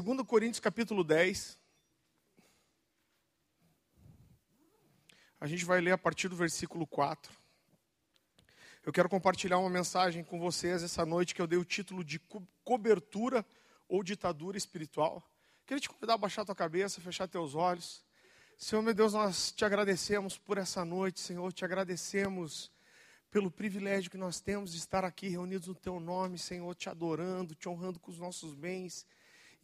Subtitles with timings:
[0.00, 1.58] 2 Coríntios capítulo 10.
[5.40, 7.32] A gente vai ler a partir do versículo 4.
[8.84, 12.20] Eu quero compartilhar uma mensagem com vocês essa noite que eu dei o título de
[12.64, 13.44] cobertura
[13.88, 15.28] ou ditadura espiritual.
[15.66, 18.04] Queria te convidar a baixar tua cabeça, fechar teus olhos.
[18.56, 22.70] Senhor, meu Deus, nós te agradecemos por essa noite, Senhor, te agradecemos
[23.30, 27.54] pelo privilégio que nós temos de estar aqui reunidos no teu nome, Senhor, te adorando,
[27.54, 29.04] te honrando com os nossos bens.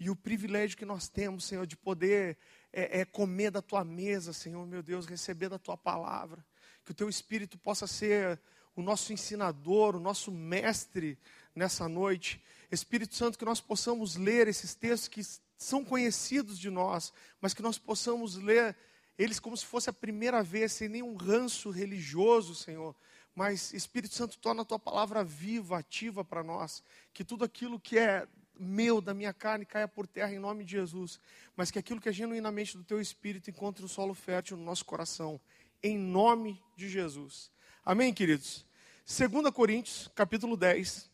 [0.05, 2.37] E o privilégio que nós temos, Senhor, de poder
[2.71, 6.45] é, é comer da tua mesa, Senhor, meu Deus, receber da tua palavra.
[6.85, 8.39] Que o teu Espírito possa ser
[8.77, 11.19] o nosso ensinador, o nosso mestre
[11.55, 12.45] nessa noite.
[12.71, 15.23] Espírito Santo, que nós possamos ler esses textos que
[15.57, 17.11] são conhecidos de nós,
[17.41, 18.77] mas que nós possamos ler
[19.17, 22.95] eles como se fosse a primeira vez, sem nenhum ranço religioso, Senhor.
[23.35, 26.85] Mas, Espírito Santo, torna a tua palavra viva, ativa para nós.
[27.15, 30.73] Que tudo aquilo que é meu, da minha carne, caia por terra em nome de
[30.73, 31.21] Jesus.
[31.57, 34.85] Mas que aquilo que é genuinamente do teu Espírito encontre um solo fértil no nosso
[34.85, 35.41] coração.
[35.83, 37.51] Em nome de Jesus.
[37.85, 38.65] Amém, queridos?
[39.07, 41.11] 2 Coríntios, capítulo 10,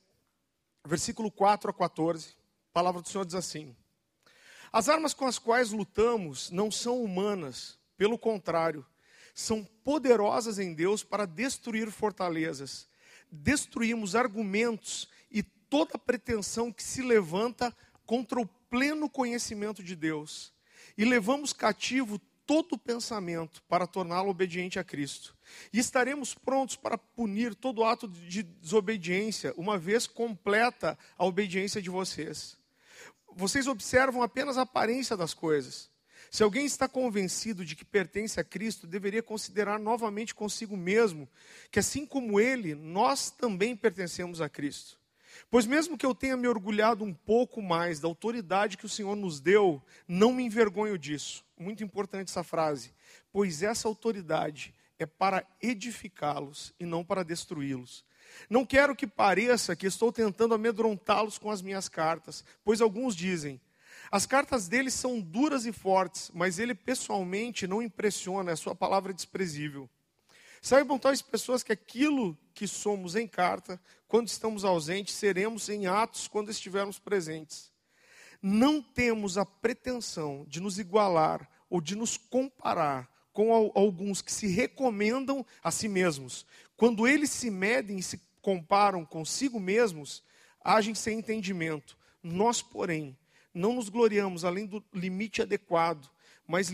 [0.85, 2.29] versículo 4 a 14.
[2.71, 3.75] A palavra do Senhor diz assim:
[4.73, 8.87] As armas com as quais lutamos não são humanas, pelo contrário,
[9.35, 12.89] são poderosas em Deus para destruir fortalezas.
[13.33, 15.09] Destruímos argumentos
[15.71, 20.53] toda pretensão que se levanta contra o pleno conhecimento de Deus.
[20.99, 25.37] E levamos cativo todo pensamento para torná-lo obediente a Cristo.
[25.73, 31.89] E estaremos prontos para punir todo ato de desobediência, uma vez completa a obediência de
[31.89, 32.59] vocês.
[33.37, 35.89] Vocês observam apenas a aparência das coisas.
[36.31, 41.29] Se alguém está convencido de que pertence a Cristo, deveria considerar novamente consigo mesmo
[41.71, 45.00] que, assim como ele, nós também pertencemos a Cristo.
[45.49, 49.15] Pois, mesmo que eu tenha me orgulhado um pouco mais da autoridade que o Senhor
[49.15, 52.93] nos deu, não me envergonho disso muito importante essa frase,
[53.33, 58.05] pois essa autoridade é para edificá-los e não para destruí-los.
[58.49, 63.61] Não quero que pareça que estou tentando amedrontá-los com as minhas cartas, pois alguns dizem:
[64.11, 69.13] as cartas dele são duras e fortes, mas ele pessoalmente não impressiona, a sua palavra
[69.13, 69.89] é desprezível.
[70.61, 76.29] Saibam tais pessoas que aquilo que somos em carta, quando estamos ausentes, seremos em atos
[76.29, 77.71] quando estivermos presentes
[78.43, 84.49] não temos a pretensão de nos igualar ou de nos comparar com alguns que se
[84.49, 86.47] recomendam a si mesmos.
[86.77, 90.23] Quando eles se medem e se comparam consigo mesmos,
[90.65, 91.97] agem sem entendimento.
[92.23, 93.17] Nós, porém,
[93.53, 96.11] não nos gloriamos além do limite adequado,
[96.47, 96.71] mas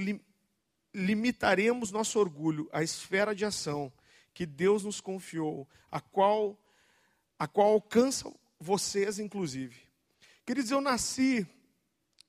[0.97, 3.93] limitaremos nosso orgulho à esfera de ação
[4.33, 6.59] que Deus nos confiou, a qual,
[7.39, 9.77] a qual alcança vocês, inclusive.
[10.47, 11.47] Queridos, eu nasci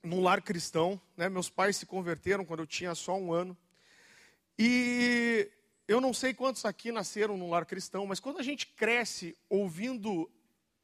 [0.04, 1.00] num lar cristão.
[1.16, 1.30] Né?
[1.30, 3.58] Meus pais se converteram quando eu tinha só um ano.
[4.60, 5.50] E
[5.88, 10.30] eu não sei quantos aqui nasceram num lar cristão, mas quando a gente cresce ouvindo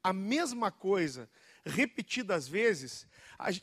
[0.02, 1.28] a mesma coisa
[1.64, 3.06] repetidas vezes,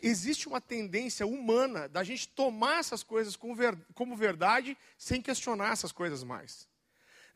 [0.01, 6.23] existe uma tendência humana da gente tomar essas coisas como verdade sem questionar essas coisas
[6.23, 6.67] mais.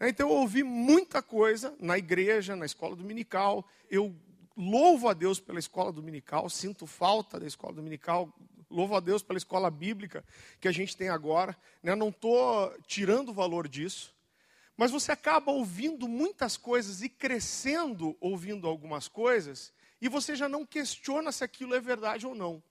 [0.02, 4.14] Então eu ouvi muita coisa na igreja, na escola dominical, eu
[4.58, 8.34] louvo a Deus pela escola dominical, sinto falta da escola dominical,
[8.70, 10.24] louvo a Deus pela escola bíblica
[10.60, 11.96] que a gente tem agora, né?
[11.96, 14.14] não estou tirando o valor disso,
[14.76, 19.72] mas você acaba ouvindo muitas coisas e crescendo ouvindo algumas coisas,
[20.06, 22.62] e você já não questiona se aquilo é verdade ou não.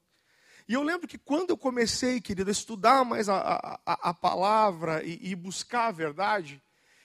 [0.68, 5.02] E eu lembro que quando eu comecei, querido, a estudar mais a, a, a palavra
[5.02, 6.62] e, e buscar a verdade,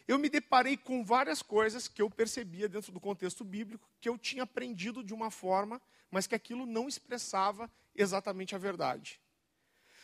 [0.07, 4.19] eu me deparei com várias coisas que eu percebia dentro do contexto bíblico, que eu
[4.19, 5.81] tinha aprendido de uma forma,
[6.11, 9.19] mas que aquilo não expressava exatamente a verdade.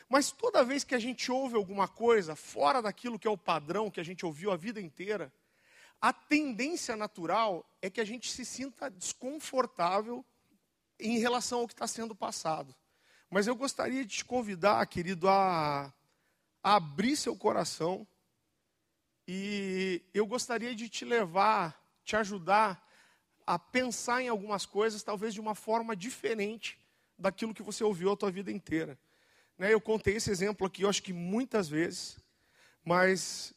[0.10, 3.92] Mas toda vez que a gente ouve alguma coisa fora daquilo que é o padrão
[3.92, 5.32] que a gente ouviu a vida inteira,
[6.02, 10.26] a tendência natural é que a gente se sinta desconfortável
[11.00, 12.76] em relação ao que está sendo passado.
[13.30, 15.94] Mas eu gostaria de te convidar, querido, a,
[16.64, 18.08] a abrir seu coração
[19.28, 22.84] e eu gostaria de te levar, te ajudar
[23.46, 26.80] a pensar em algumas coisas, talvez de uma forma diferente
[27.16, 28.98] daquilo que você ouviu a tua vida inteira.
[29.60, 32.18] Né, eu contei esse exemplo aqui, eu acho que muitas vezes,
[32.84, 33.54] mas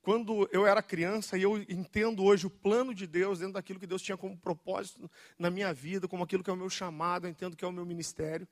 [0.00, 3.86] quando eu era criança e eu entendo hoje o plano de Deus dentro daquilo que
[3.86, 7.30] Deus tinha como propósito na minha vida, como aquilo que é o meu chamado, eu
[7.30, 8.46] entendo que é o meu ministério.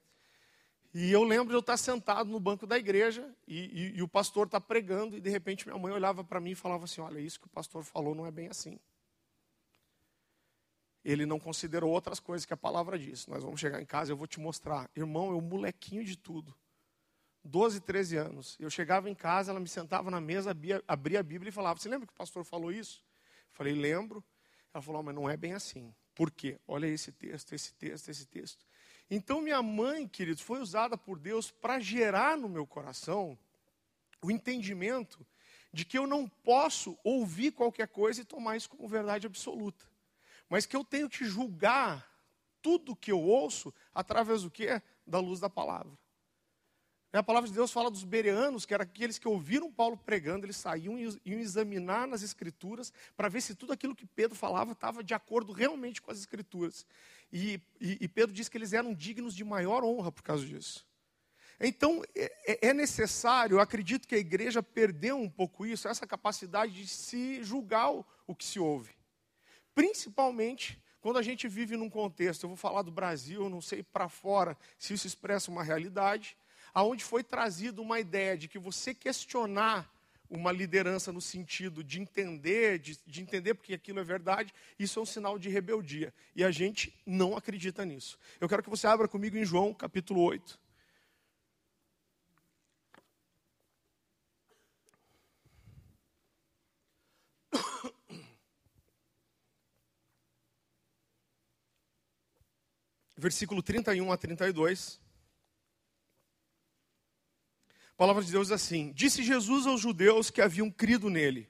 [0.92, 4.08] E eu lembro de eu estar sentado no banco da igreja e, e, e o
[4.08, 7.20] pastor está pregando e de repente minha mãe olhava para mim e falava assim: Olha,
[7.20, 8.78] isso que o pastor falou não é bem assim.
[11.04, 13.26] ele não considerou outras coisas que a palavra diz.
[13.26, 14.90] Nós vamos chegar em casa, eu vou te mostrar.
[14.96, 16.54] Irmão, eu molequinho de tudo.
[17.46, 18.56] 12, 13 anos.
[18.58, 21.88] Eu chegava em casa, ela me sentava na mesa, abria, a Bíblia e falava: Você
[21.88, 23.02] lembra que o pastor falou isso?
[23.50, 24.22] Eu falei: Lembro.
[24.74, 25.94] Ela falou: Mas não é bem assim.
[26.14, 26.58] Por quê?
[26.66, 28.66] Olha esse texto, esse texto, esse texto.
[29.10, 33.38] Então, minha mãe, queridos, foi usada por Deus para gerar no meu coração
[34.22, 35.24] o entendimento
[35.72, 39.84] de que eu não posso ouvir qualquer coisa e tomar isso como verdade absoluta,
[40.48, 42.10] mas que eu tenho que julgar
[42.62, 44.80] tudo que eu ouço através do que?
[45.06, 45.96] Da luz da palavra.
[47.16, 50.56] A palavra de Deus fala dos bereanos, que eram aqueles que ouviram Paulo pregando, eles
[50.56, 55.02] saíam e iam examinar nas escrituras para ver se tudo aquilo que Pedro falava estava
[55.02, 56.84] de acordo realmente com as escrituras.
[57.32, 60.86] E, e, e, Pedro diz que eles eram dignos de maior honra por causa disso.
[61.58, 66.72] Então, é, é, é necessário, acredito que a igreja perdeu um pouco isso, essa capacidade
[66.72, 68.94] de se julgar o, o que se ouve.
[69.74, 74.08] Principalmente quando a gente vive num contexto, eu vou falar do Brasil, não sei para
[74.08, 76.36] fora se isso expressa uma realidade,
[76.76, 79.90] aonde foi trazida uma ideia de que você questionar
[80.28, 85.02] uma liderança no sentido de entender, de, de, entender porque aquilo é verdade, isso é
[85.02, 86.12] um sinal de rebeldia.
[86.34, 88.18] E a gente não acredita nisso.
[88.38, 90.60] Eu quero que você abra comigo em João capítulo 8.
[103.16, 105.05] Versículo 31 a 32.
[107.96, 111.48] A palavra de Deus diz assim: Disse Jesus aos judeus que haviam crido nele: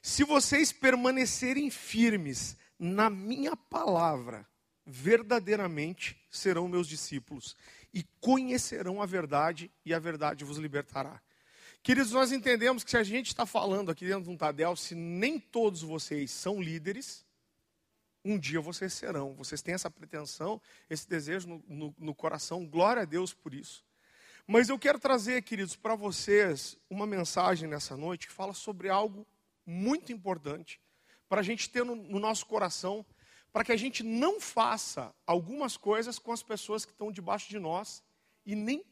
[0.00, 4.48] Se vocês permanecerem firmes na minha palavra,
[4.86, 7.54] verdadeiramente serão meus discípulos
[7.92, 11.20] e conhecerão a verdade, e a verdade vos libertará.
[11.82, 14.94] Queridos, nós entendemos que se a gente está falando aqui dentro de um Tadel, se
[14.94, 17.22] nem todos vocês são líderes,
[18.24, 19.34] um dia vocês serão.
[19.34, 23.85] Vocês têm essa pretensão, esse desejo no, no, no coração, glória a Deus por isso.
[24.48, 29.26] Mas eu quero trazer, queridos, para vocês uma mensagem nessa noite que fala sobre algo
[29.66, 30.80] muito importante
[31.28, 33.04] para a gente ter no, no nosso coração,
[33.52, 37.58] para que a gente não faça algumas coisas com as pessoas que estão debaixo de
[37.58, 38.04] nós
[38.44, 38.84] e nem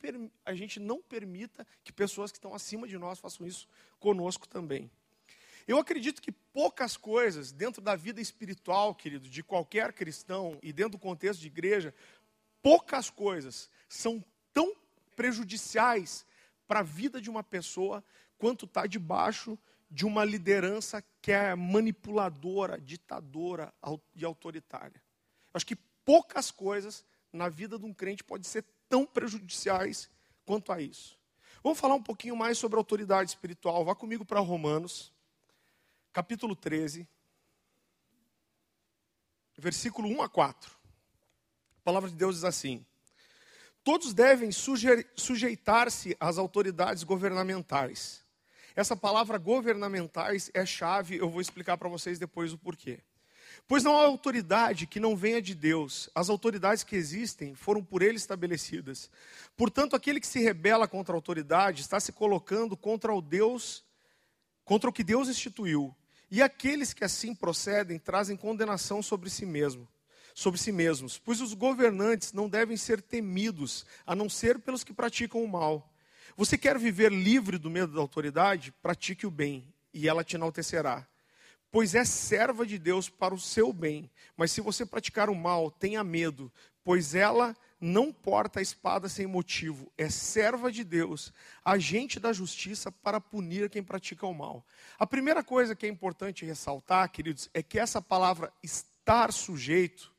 [0.45, 3.69] a gente não permita que pessoas que estão acima de nós façam isso
[4.01, 4.91] conosco também.
[5.69, 10.93] Eu acredito que poucas coisas dentro da vida espiritual, querido, de qualquer cristão e dentro
[10.93, 11.95] do contexto de igreja,
[12.61, 14.23] poucas coisas são
[14.53, 14.75] tão
[15.15, 16.27] prejudiciais
[16.67, 18.05] para a vida de uma pessoa
[18.39, 19.59] quanto está debaixo
[19.91, 23.73] de uma liderança que é manipuladora, ditadora
[24.15, 25.01] e autoritária.
[25.53, 30.11] Eu acho que poucas coisas na vida de um crente podem ser tão prejudiciais
[30.45, 31.19] quanto a isso.
[31.63, 33.85] Vamos falar um pouquinho mais sobre autoridade espiritual.
[33.85, 35.13] Vá comigo para Romanos,
[36.13, 37.09] capítulo 13,
[39.57, 40.71] versículo 1 a 4.
[40.71, 42.85] A palavra de Deus diz assim:
[43.85, 48.25] Todos devem sujeitar-se às autoridades governamentais.
[48.75, 53.01] Essa palavra governamentais é chave, eu vou explicar para vocês depois o porquê.
[53.69, 56.09] Pois não há autoridade que não venha de Deus.
[56.15, 59.11] As autoridades que existem foram por ele estabelecidas.
[59.55, 63.85] Portanto, aquele que se rebela contra a autoridade está se colocando contra o Deus,
[64.65, 65.95] contra o que Deus instituiu.
[66.31, 69.87] E aqueles que assim procedem trazem condenação sobre si mesmo
[70.35, 74.93] sobre si mesmos, pois os governantes não devem ser temidos, a não ser pelos que
[74.93, 75.95] praticam o mal.
[76.37, 78.73] Você quer viver livre do medo da autoridade?
[78.83, 81.07] Pratique o bem, e ela te enaltecerá.
[81.71, 84.11] Pois é serva de Deus para o seu bem.
[84.37, 89.27] Mas se você praticar o mal, tenha medo, pois ela não porta a espada sem
[89.27, 91.33] motivo, é serva de Deus,
[91.65, 94.65] agente da justiça para punir quem pratica o mal.
[94.99, 100.14] A primeira coisa que é importante ressaltar, queridos, é que essa palavra estar sujeito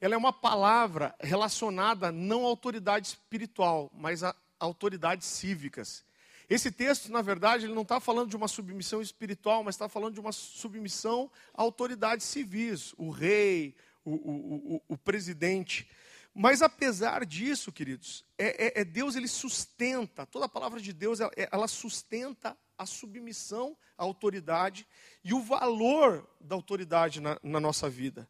[0.00, 6.04] ela é uma palavra relacionada não à autoridade espiritual, mas a autoridades cívicas.
[6.48, 10.14] Esse texto, na verdade, ele não está falando de uma submissão espiritual, mas está falando
[10.14, 15.88] de uma submissão a autoridades civis, o rei, o, o, o, o presidente.
[16.34, 21.20] Mas apesar disso, queridos, é, é, é, Deus ele sustenta, toda a palavra de Deus
[21.20, 24.86] ela, ela sustenta a submissão à autoridade
[25.22, 28.28] e o valor da autoridade na, na nossa vida.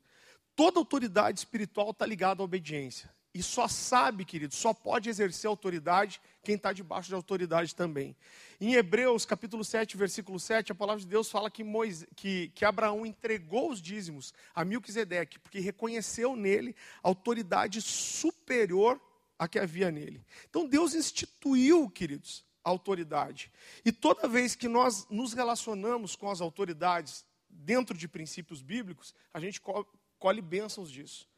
[0.60, 3.10] Toda autoridade espiritual está ligada à obediência.
[3.32, 8.14] E só sabe, querido, só pode exercer autoridade quem está debaixo de autoridade também.
[8.60, 12.66] Em Hebreus, capítulo 7, versículo 7, a palavra de Deus fala que, Moisés, que, que
[12.66, 19.00] Abraão entregou os dízimos a Milquisedeque, porque reconheceu nele autoridade superior
[19.38, 20.22] à que havia nele.
[20.50, 23.50] Então Deus instituiu, queridos, a autoridade.
[23.82, 29.40] E toda vez que nós nos relacionamos com as autoridades dentro de princípios bíblicos, a
[29.40, 29.58] gente
[30.20, 31.28] colhe bênçãos disso.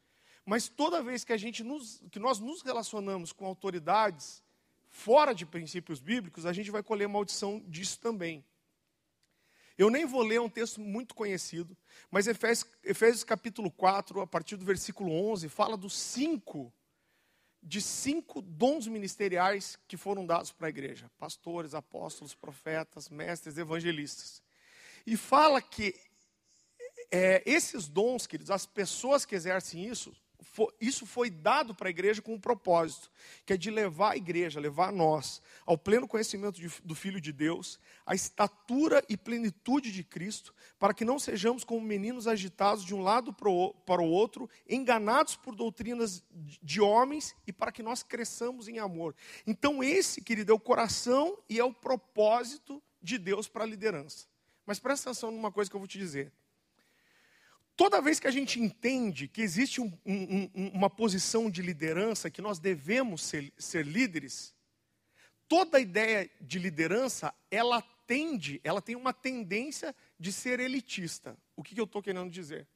[0.45, 4.43] Mas toda vez que a gente nos, que nós nos relacionamos com autoridades
[4.89, 8.45] fora de princípios bíblicos, a gente vai colher maldição disso também.
[9.75, 11.75] Eu nem vou ler um texto muito conhecido,
[12.11, 16.71] mas Efésios, Efésios capítulo 4, a partir do versículo 11, fala dos cinco,
[17.61, 24.43] de cinco dons ministeriais que foram dados para a igreja: pastores, apóstolos, profetas, mestres, evangelistas.
[25.07, 25.95] E fala que
[27.15, 30.11] é, esses dons, queridos, as pessoas que exercem isso,
[30.81, 33.11] isso foi dado para a igreja com um propósito,
[33.45, 37.31] que é de levar a igreja, levar nós ao pleno conhecimento de, do Filho de
[37.31, 42.95] Deus, à estatura e plenitude de Cristo, para que não sejamos como meninos agitados de
[42.95, 48.67] um lado para o outro, enganados por doutrinas de homens e para que nós cresçamos
[48.67, 49.15] em amor.
[49.45, 54.25] Então, esse, querido, é o coração e é o propósito de Deus para a liderança.
[54.65, 56.33] Mas presta atenção numa coisa que eu vou te dizer.
[57.75, 62.41] Toda vez que a gente entende que existe um, um, uma posição de liderança, que
[62.41, 64.53] nós devemos ser, ser líderes,
[65.47, 71.35] toda ideia de liderança, ela tende, ela tem uma tendência de ser elitista.
[71.55, 72.67] O que, que eu estou querendo dizer?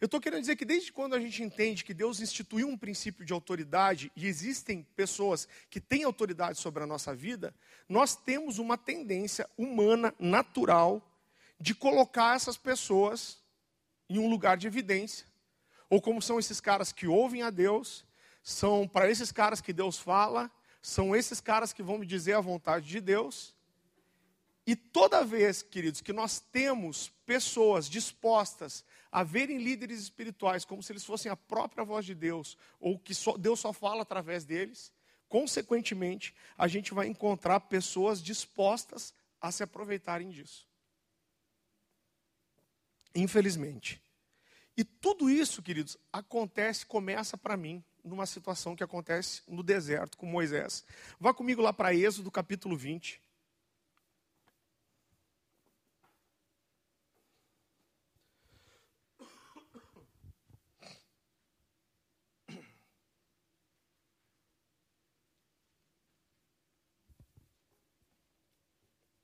[0.00, 3.24] Eu estou querendo dizer que desde quando a gente entende que Deus instituiu um princípio
[3.24, 7.54] de autoridade e existem pessoas que têm autoridade sobre a nossa vida,
[7.88, 11.06] nós temos uma tendência humana, natural,
[11.60, 13.39] de colocar essas pessoas
[14.10, 15.24] em um lugar de evidência.
[15.88, 18.04] Ou como são esses caras que ouvem a Deus,
[18.42, 20.50] são para esses caras que Deus fala,
[20.82, 23.54] são esses caras que vão me dizer a vontade de Deus.
[24.66, 30.92] E toda vez, queridos, que nós temos pessoas dispostas a verem líderes espirituais como se
[30.92, 34.92] eles fossem a própria voz de Deus, ou que só, Deus só fala através deles,
[35.28, 40.69] consequentemente, a gente vai encontrar pessoas dispostas a se aproveitarem disso.
[43.14, 44.02] Infelizmente.
[44.76, 50.26] E tudo isso, queridos, acontece, começa para mim, numa situação que acontece no deserto com
[50.26, 50.84] Moisés.
[51.18, 53.20] Vá comigo lá para Êxodo, capítulo 20.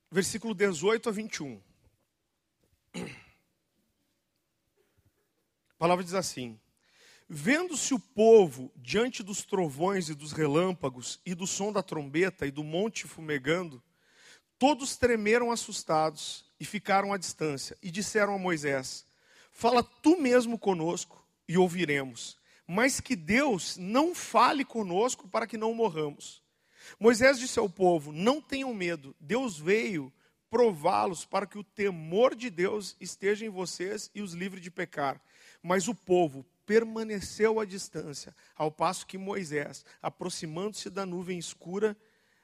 [0.09, 1.61] Versículo 18 a 21.
[5.77, 6.59] A palavra diz assim:
[7.29, 12.51] Vendo-se o povo diante dos trovões e dos relâmpagos, e do som da trombeta e
[12.51, 13.81] do monte fumegando,
[14.57, 19.05] todos tremeram assustados e ficaram à distância, e disseram a Moisés:
[19.51, 25.75] Fala tu mesmo conosco e ouviremos, mas que Deus não fale conosco para que não
[25.75, 26.41] morramos.
[26.99, 30.11] Moisés disse ao povo: Não tenham medo, Deus veio
[30.49, 35.21] prová-los para que o temor de Deus esteja em vocês e os livre de pecar.
[35.67, 41.93] Mas o povo permaneceu à distância, ao passo que Moisés, aproximando-se da nuvem escura,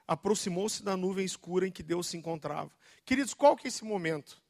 [0.06, 2.70] aproximou-se da nuvem escura em que Deus se encontrava.
[3.02, 4.42] Queridos, qual que é esse momento?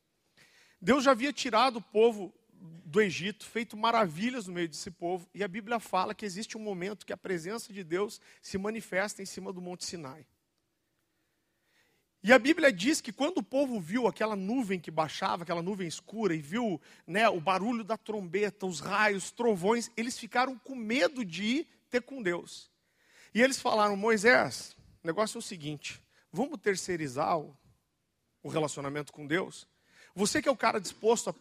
[0.82, 5.44] Deus já havia tirado o povo do Egito, feito maravilhas no meio desse povo, e
[5.44, 9.26] a Bíblia fala que existe um momento que a presença de Deus se manifesta em
[9.26, 10.26] cima do Monte Sinai.
[12.24, 15.86] E a Bíblia diz que quando o povo viu aquela nuvem que baixava, aquela nuvem
[15.86, 21.22] escura, e viu né, o barulho da trombeta, os raios, trovões, eles ficaram com medo
[21.22, 22.70] de ir ter com Deus.
[23.34, 26.02] E eles falaram: Moisés, o negócio é o seguinte,
[26.32, 27.54] vamos terceirizar o,
[28.42, 29.68] o relacionamento com Deus?
[30.14, 31.34] Você que é o cara disposto a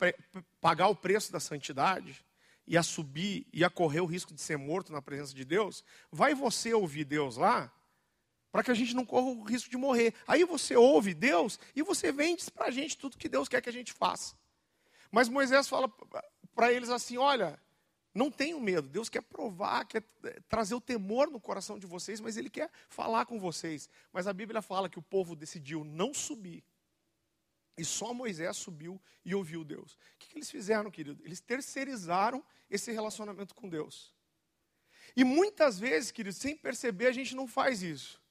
[0.60, 2.26] pagar o preço da santidade,
[2.68, 5.82] e a subir e a correr o risco de ser morto na presença de Deus,
[6.12, 7.72] vai você ouvir Deus lá
[8.54, 10.14] para que a gente não corra o risco de morrer.
[10.28, 13.70] Aí você ouve Deus e você vende para a gente tudo que Deus quer que
[13.70, 14.36] a gente faça.
[15.12, 15.92] Mas Moisés fala
[16.54, 17.60] para eles assim: olha,
[18.14, 22.22] não tenham medo, Deus quer provar, quer é, trazer o temor no coração de vocês,
[22.22, 23.90] mas Ele quer falar com vocês.
[24.12, 26.64] Mas a Bíblia fala que o povo decidiu não subir.
[27.76, 29.94] E só Moisés subiu e ouviu Deus.
[29.94, 31.20] O que, que eles fizeram, querido?
[31.26, 34.14] Eles terceirizaram esse relacionamento com Deus.
[35.16, 38.22] E muitas vezes, querido, sem perceber, a gente não faz isso.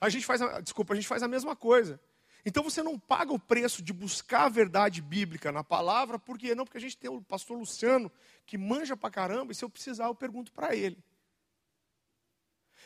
[0.00, 2.00] A gente faz, a, desculpa, a gente faz a mesma coisa.
[2.44, 6.54] Então você não paga o preço de buscar a verdade bíblica na palavra, por quê?
[6.54, 8.10] Não, porque a gente tem o pastor Luciano
[8.46, 11.02] que manja pra caramba, e se eu precisar eu pergunto para ele.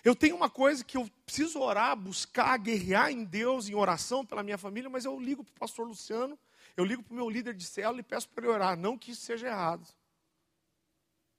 [0.02, 4.42] Eu tenho uma coisa que eu preciso orar, buscar, guerrear em Deus, em oração pela
[4.42, 6.38] minha família, mas eu ligo para o pastor Luciano,
[6.74, 8.78] eu ligo para o meu líder de célula e peço para ele orar.
[8.78, 9.86] Não que isso seja errado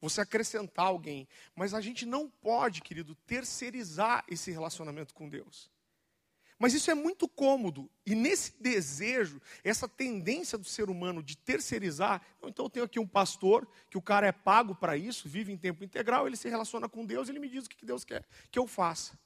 [0.02, 1.28] você acrescentar alguém.
[1.56, 5.70] Mas a gente não pode, querido, terceirizar esse relacionamento com Deus.
[6.62, 7.90] Mas isso é muito cômodo.
[8.06, 13.08] E nesse desejo, essa tendência do ser humano de terceirizar, então eu tenho aqui um
[13.08, 16.88] pastor, que o cara é pago para isso, vive em tempo integral, ele se relaciona
[16.88, 19.18] com Deus, ele me diz o que Deus quer que eu faça.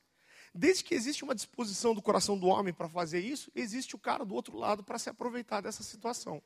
[0.53, 4.23] Desde que existe uma disposição do coração do homem para fazer isso, existe o cara
[4.23, 6.41] do outro lado para se aproveitar dessa situação.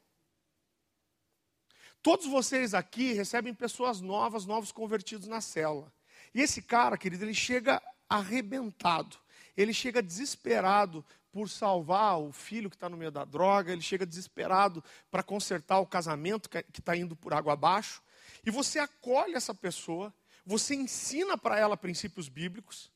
[2.01, 5.91] Todos vocês aqui recebem pessoas novas, novos convertidos na célula.
[6.33, 9.17] E esse cara, querido, ele chega arrebentado
[9.61, 14.05] ele chega desesperado por salvar o filho que está no meio da droga, ele chega
[14.05, 18.01] desesperado para consertar o casamento que está indo por água abaixo.
[18.45, 20.13] E você acolhe essa pessoa,
[20.45, 22.89] você ensina para ela princípios bíblicos.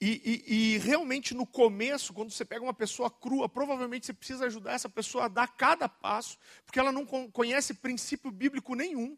[0.00, 4.46] E, e, e, realmente no começo, quando você pega uma pessoa crua, provavelmente você precisa
[4.46, 6.36] ajudar essa pessoa a dar cada passo,
[6.66, 9.16] porque ela não conhece princípio bíblico nenhum.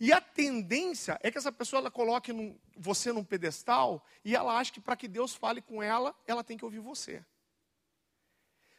[0.00, 4.56] E a tendência é que essa pessoa ela coloque num, você num pedestal e ela
[4.56, 7.24] acha que para que Deus fale com ela, ela tem que ouvir você.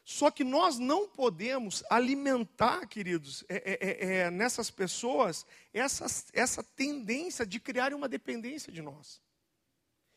[0.05, 6.63] Só que nós não podemos alimentar, queridos, é, é, é, é nessas pessoas essa, essa
[6.63, 9.21] tendência de criar uma dependência de nós.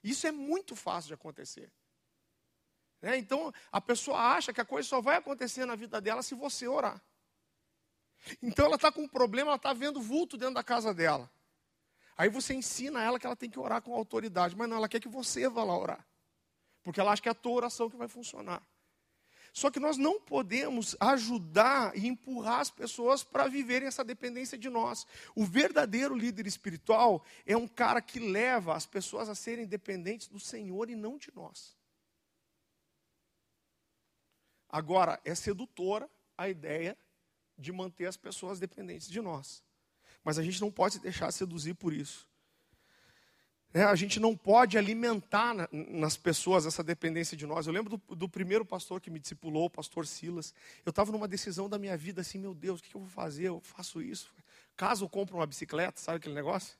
[0.02, 1.70] Isso é muito fácil de acontecer.
[3.00, 3.16] Né?
[3.18, 6.66] Então, a pessoa acha que a coisa só vai acontecer na vida dela se você
[6.66, 7.02] orar.
[8.40, 11.30] Então ela está com um problema, ela está vendo vulto dentro da casa dela.
[12.16, 15.00] Aí você ensina ela que ela tem que orar com autoridade, mas não, ela quer
[15.00, 16.06] que você vá lá orar.
[16.82, 18.62] Porque ela acha que é a tua oração que vai funcionar.
[19.52, 24.70] Só que nós não podemos ajudar e empurrar as pessoas para viverem essa dependência de
[24.70, 25.06] nós.
[25.34, 30.40] O verdadeiro líder espiritual é um cara que leva as pessoas a serem dependentes do
[30.40, 31.76] Senhor e não de nós.
[34.70, 36.96] Agora, é sedutora a ideia
[37.58, 39.62] de manter as pessoas dependentes de nós.
[40.24, 42.26] Mas a gente não pode se deixar seduzir por isso.
[43.74, 47.66] É, a gente não pode alimentar na, nas pessoas essa dependência de nós.
[47.66, 50.52] Eu lembro do, do primeiro pastor que me discipulou, o pastor Silas.
[50.84, 53.08] Eu estava numa decisão da minha vida assim, meu Deus, o que, que eu vou
[53.08, 53.48] fazer?
[53.48, 54.30] Eu faço isso.
[54.76, 56.74] Caso eu compre uma bicicleta, sabe aquele negócio?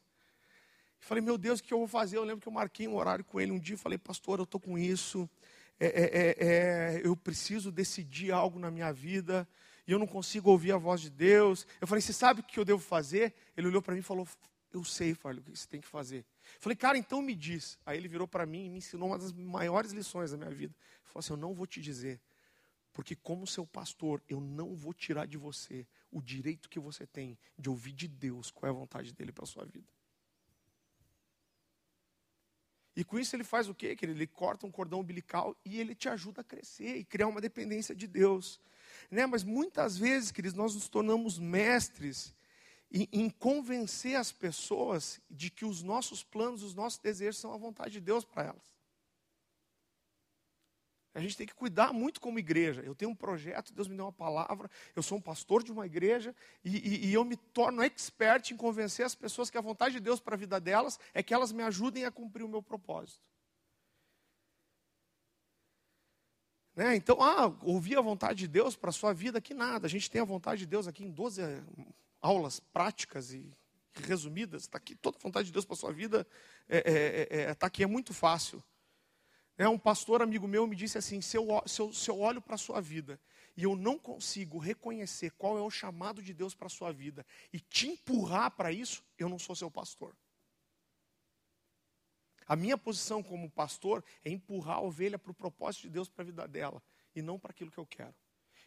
[1.00, 2.18] Eu falei, meu Deus, o que eu vou fazer?
[2.18, 3.78] Eu lembro que eu marquei um horário com ele um dia.
[3.78, 5.28] Falei, pastor, eu estou com isso.
[5.80, 9.48] É, é, é, é, eu preciso decidir algo na minha vida
[9.86, 11.66] e eu não consigo ouvir a voz de Deus.
[11.80, 13.34] Eu falei, você sabe o que eu devo fazer?
[13.56, 14.28] Ele olhou para mim e falou,
[14.72, 16.24] eu sei, Falho, o que você tem que fazer.
[16.58, 17.78] Falei, cara, então me diz.
[17.84, 20.74] Aí ele virou para mim e me ensinou uma das maiores lições da minha vida.
[20.74, 22.20] Ele falou assim, eu não vou te dizer,
[22.92, 27.38] porque como seu pastor, eu não vou tirar de você o direito que você tem
[27.58, 29.88] de ouvir de Deus qual é a vontade dele para a sua vida.
[32.94, 33.96] E com isso ele faz o quê?
[34.02, 37.94] Ele corta um cordão umbilical e ele te ajuda a crescer e criar uma dependência
[37.94, 38.60] de Deus.
[39.10, 39.24] Né?
[39.24, 42.34] Mas muitas vezes, queridos, nós nos tornamos mestres
[42.92, 47.56] em, em, convencer as pessoas de que os nossos planos, os nossos desejos são a
[47.56, 48.72] vontade de Deus para elas.
[51.14, 52.82] A gente tem que cuidar muito como igreja.
[52.82, 55.84] Eu tenho um projeto, Deus me deu uma palavra, eu sou um pastor de uma
[55.84, 59.94] igreja e, e, e eu me torno expert em convencer as pessoas que a vontade
[59.94, 62.62] de Deus para a vida delas é que elas me ajudem a cumprir o meu
[62.62, 63.20] propósito.
[66.74, 66.96] Né?
[66.96, 69.86] Então, ah, ouvir a vontade de Deus para a sua vida, que nada.
[69.86, 71.42] A gente tem a vontade de Deus aqui em 12
[72.22, 73.52] aulas práticas e
[73.92, 74.62] resumidas.
[74.62, 76.26] Está aqui, toda a vontade de Deus para a sua vida
[76.68, 78.62] está é, é, é, é tá aqui, é muito fácil.
[79.58, 82.40] É, um pastor amigo meu me disse assim: se eu, se eu, se eu olho
[82.40, 83.20] para a sua vida
[83.56, 87.26] e eu não consigo reconhecer qual é o chamado de Deus para a sua vida
[87.52, 90.16] e te empurrar para isso, eu não sou seu pastor.
[92.46, 96.22] A minha posição como pastor é empurrar a ovelha para o propósito de Deus para
[96.22, 96.82] a vida dela
[97.14, 98.14] e não para aquilo que eu quero.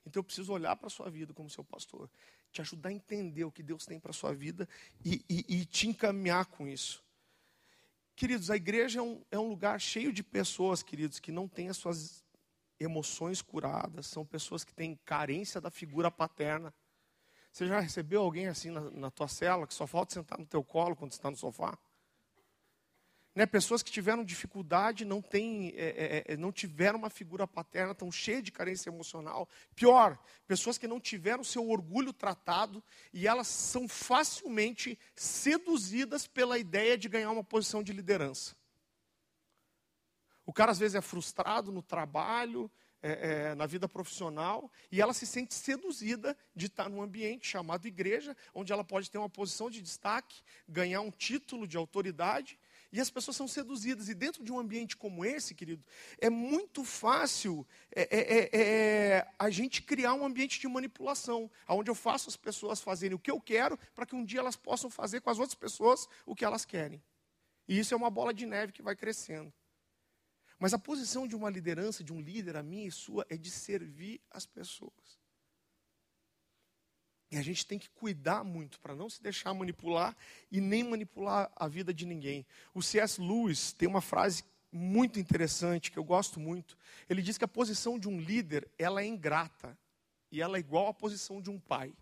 [0.05, 2.09] Então eu preciso olhar para a sua vida como seu pastor,
[2.55, 4.67] te ajudar a entender o que Deus tem para a sua vida
[5.03, 7.03] e, e, e, te encaminhar com isso.
[8.15, 11.67] Queridos, a igreja é um, é um lugar cheio de pessoas, queridos, que não têm
[11.67, 12.23] as suas
[12.79, 16.73] emoções curadas, são pessoas que têm carência da figura paterna.
[17.51, 20.63] Você já recebeu alguém assim na, na tua cela, que só falta sentar no teu
[20.63, 21.77] colo quando está no sofá?
[23.35, 27.91] Né, pessoas que tiveram dificuldade, não, tem, é, é, é, não tiveram uma figura paterna,
[27.91, 29.49] estão cheias de carência emocional.
[29.75, 30.17] Pior,
[30.47, 37.09] pessoas que não tiveram seu orgulho tratado e elas são facilmente seduzidas pela ideia de
[37.09, 38.55] ganhar uma posição de liderança.
[40.45, 42.71] O cara às vezes é frustrado no trabalho,
[43.01, 47.85] é, é, na vida profissional, e ela se sente seduzida de estar num ambiente chamado
[47.85, 52.57] igreja, onde ela pode ter uma posição de destaque, ganhar um título de autoridade,
[52.95, 54.07] e as pessoas são seduzidas.
[54.07, 55.83] E dentro de um ambiente como esse, querido,
[56.17, 61.91] é muito fácil é, é, é, é, a gente criar um ambiente de manipulação, onde
[61.91, 64.89] eu faço as pessoas fazerem o que eu quero, para que um dia elas possam
[64.89, 67.03] fazer com as outras pessoas o que elas querem.
[67.67, 69.53] E isso é uma bola de neve que vai crescendo.
[70.57, 73.51] Mas a posição de uma liderança, de um líder, a minha e sua, é de
[73.51, 75.24] servir as pessoas.
[77.35, 80.15] E a gente tem que cuidar muito para não se deixar manipular
[80.49, 82.45] e nem manipular a vida de ninguém.
[82.73, 83.19] O C.S.
[83.19, 86.77] Lewis tem uma frase muito interessante que eu gosto muito.
[87.09, 89.77] Ele diz que a posição de um líder, ela é ingrata
[90.31, 91.93] e ela é igual à posição de um pai.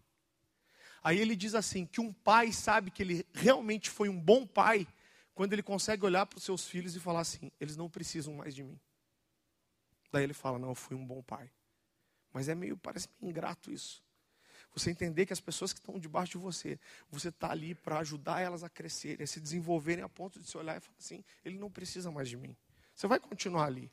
[1.04, 4.88] Aí ele diz assim, que um pai sabe que ele realmente foi um bom pai
[5.34, 8.54] quando ele consegue olhar para os seus filhos e falar assim: eles não precisam mais
[8.54, 8.80] de mim.
[10.12, 11.50] Daí ele fala: não, eu fui um bom pai.
[12.32, 14.03] Mas é meio, parece meio ingrato isso.
[14.74, 18.42] Você entender que as pessoas que estão debaixo de você, você está ali para ajudar
[18.42, 21.58] elas a crescerem, a se desenvolverem a ponto de se olhar e falar assim: ele
[21.58, 22.56] não precisa mais de mim.
[22.96, 23.92] Você vai continuar ali.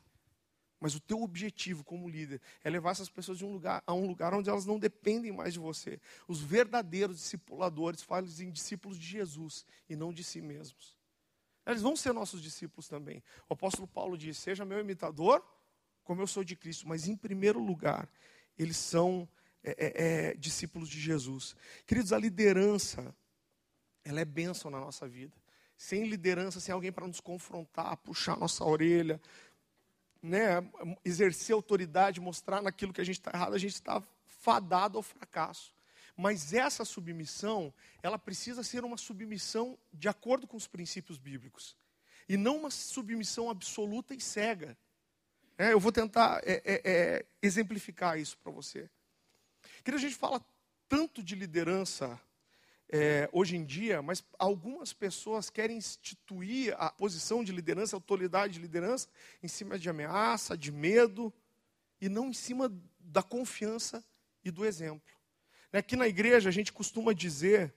[0.81, 4.07] Mas o teu objetivo como líder é levar essas pessoas de um lugar, a um
[4.07, 6.01] lugar onde elas não dependem mais de você.
[6.27, 10.97] Os verdadeiros discipuladores fazem discípulos de Jesus e não de si mesmos.
[11.67, 13.23] Eles vão ser nossos discípulos também.
[13.47, 15.45] O apóstolo Paulo diz: Seja meu imitador,
[16.03, 16.89] como eu sou de Cristo.
[16.89, 18.09] Mas, em primeiro lugar,
[18.59, 19.29] eles são
[19.63, 21.55] é, é, é, discípulos de Jesus.
[21.87, 23.15] Queridos, a liderança,
[24.05, 25.37] ela é bênção na nossa vida.
[25.77, 29.21] Sem liderança, sem alguém para nos confrontar, puxar nossa orelha,
[30.23, 30.63] né,
[31.05, 35.75] exercer autoridade, mostrar naquilo que a gente está errado, a gente está fadado ao fracasso.
[36.17, 41.77] Mas essa submissão, ela precisa ser uma submissão de acordo com os princípios bíblicos.
[42.29, 44.77] E não uma submissão absoluta e cega.
[45.57, 48.89] É, eu vou tentar é, é, é exemplificar isso para você.
[49.83, 50.45] Queria a gente fala
[50.89, 52.21] tanto de liderança
[52.89, 58.61] é, hoje em dia, mas algumas pessoas querem instituir a posição de liderança, autoridade de
[58.61, 59.09] liderança,
[59.43, 61.33] em cima de ameaça, de medo,
[62.01, 64.05] e não em cima da confiança
[64.45, 65.15] e do exemplo.
[65.73, 67.73] Aqui na igreja a gente costuma dizer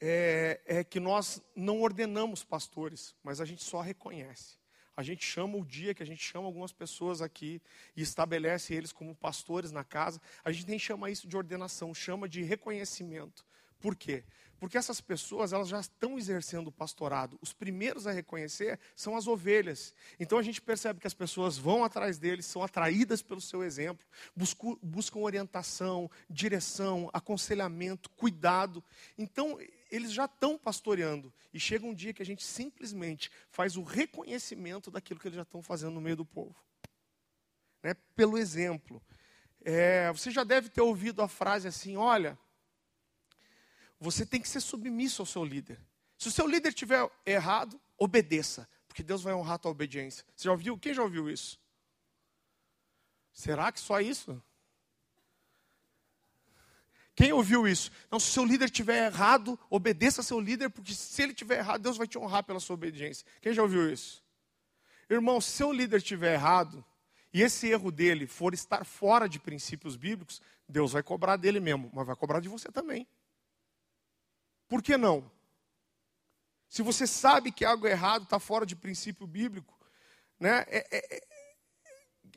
[0.00, 4.61] é, é, que nós não ordenamos pastores, mas a gente só reconhece.
[4.96, 7.60] A gente chama o dia que a gente chama algumas pessoas aqui
[7.96, 10.20] e estabelece eles como pastores na casa.
[10.44, 13.44] A gente nem chama isso de ordenação, chama de reconhecimento.
[13.80, 14.22] Por quê?
[14.62, 17.36] Porque essas pessoas, elas já estão exercendo o pastorado.
[17.42, 19.92] Os primeiros a reconhecer são as ovelhas.
[20.20, 24.06] Então a gente percebe que as pessoas vão atrás deles, são atraídas pelo seu exemplo,
[24.36, 28.84] buscam, orientação, direção, aconselhamento, cuidado.
[29.18, 29.58] Então
[29.90, 31.34] eles já estão pastoreando.
[31.52, 35.42] E chega um dia que a gente simplesmente faz o reconhecimento daquilo que eles já
[35.42, 36.54] estão fazendo no meio do povo.
[37.82, 37.94] Né?
[38.14, 39.02] Pelo exemplo.
[39.64, 42.38] É, você já deve ter ouvido a frase assim: olha
[44.02, 45.78] você tem que ser submisso ao seu líder.
[46.18, 50.24] Se o seu líder estiver errado, obedeça, porque Deus vai honrar a tua obediência.
[50.34, 50.78] Você já ouviu?
[50.78, 51.58] Quem já ouviu isso?
[53.32, 54.42] Será que só isso?
[57.14, 57.90] Quem ouviu isso?
[58.10, 61.58] Não, se o seu líder estiver errado, obedeça ao seu líder, porque se ele estiver
[61.58, 63.26] errado, Deus vai te honrar pela sua obediência.
[63.40, 64.24] Quem já ouviu isso?
[65.08, 66.84] Irmão, se seu líder estiver errado,
[67.32, 71.90] e esse erro dele for estar fora de princípios bíblicos, Deus vai cobrar dele mesmo,
[71.92, 73.06] mas vai cobrar de você também.
[74.72, 75.30] Por que não?
[76.66, 79.78] Se você sabe que algo é errado, está fora de princípio bíblico,
[80.40, 80.64] né?
[80.66, 81.16] É, é,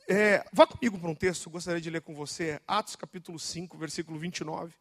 [0.09, 3.77] é, é, vá comigo para um texto, gostaria de ler com você, Atos capítulo 5,
[3.77, 4.75] versículo 29.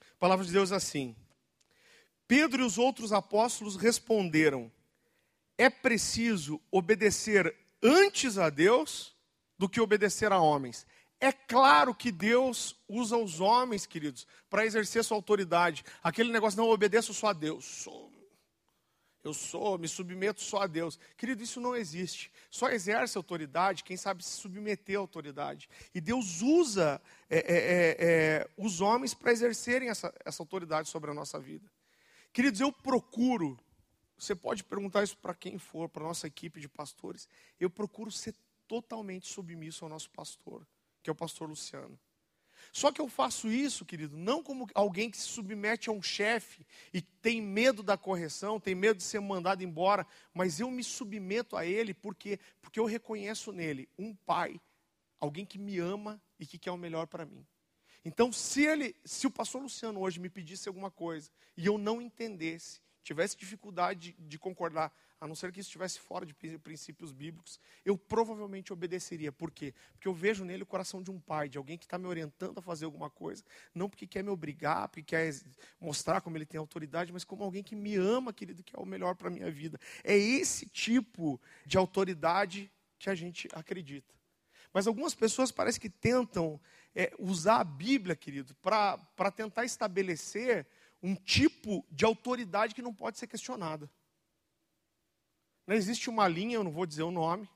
[0.00, 1.14] A palavra de Deus é assim:
[2.26, 4.72] Pedro e os outros apóstolos responderam:
[5.58, 9.14] É preciso obedecer antes a Deus
[9.58, 10.86] do que obedecer a homens.
[11.24, 15.82] É claro que Deus usa os homens, queridos, para exercer sua autoridade.
[16.02, 17.64] Aquele negócio, não obedeço só a Deus.
[17.64, 18.12] Sou,
[19.22, 20.98] eu sou, me submeto só a Deus.
[21.16, 22.30] Querido, isso não existe.
[22.50, 25.66] Só exerce autoridade quem sabe se submeter à autoridade.
[25.94, 31.10] E Deus usa é, é, é, é os homens para exercerem essa, essa autoridade sobre
[31.10, 31.72] a nossa vida.
[32.34, 33.58] Queridos, eu procuro,
[34.18, 37.26] você pode perguntar isso para quem for, para a nossa equipe de pastores,
[37.58, 38.34] eu procuro ser
[38.68, 40.66] totalmente submisso ao nosso pastor
[41.04, 42.00] que é o pastor Luciano.
[42.72, 46.66] Só que eu faço isso, querido, não como alguém que se submete a um chefe
[46.92, 51.56] e tem medo da correção, tem medo de ser mandado embora, mas eu me submeto
[51.56, 54.60] a ele porque porque eu reconheço nele um pai,
[55.20, 57.46] alguém que me ama e que quer o melhor para mim.
[58.04, 62.02] Então, se ele, se o pastor Luciano hoje me pedisse alguma coisa e eu não
[62.02, 64.92] entendesse, tivesse dificuldade de, de concordar,
[65.24, 69.32] a não ser que isso estivesse fora de princípios bíblicos, eu provavelmente obedeceria.
[69.32, 69.72] Por quê?
[69.94, 72.58] Porque eu vejo nele o coração de um pai, de alguém que está me orientando
[72.58, 73.42] a fazer alguma coisa,
[73.74, 75.34] não porque quer me obrigar, porque quer
[75.80, 78.84] mostrar como ele tem autoridade, mas como alguém que me ama, querido, que é o
[78.84, 79.80] melhor para a minha vida.
[80.04, 84.12] É esse tipo de autoridade que a gente acredita.
[84.74, 86.60] Mas algumas pessoas parece que tentam
[86.94, 90.66] é, usar a Bíblia, querido, para tentar estabelecer
[91.02, 93.90] um tipo de autoridade que não pode ser questionada.
[95.66, 97.48] Não existe uma linha, eu não vou dizer o nome,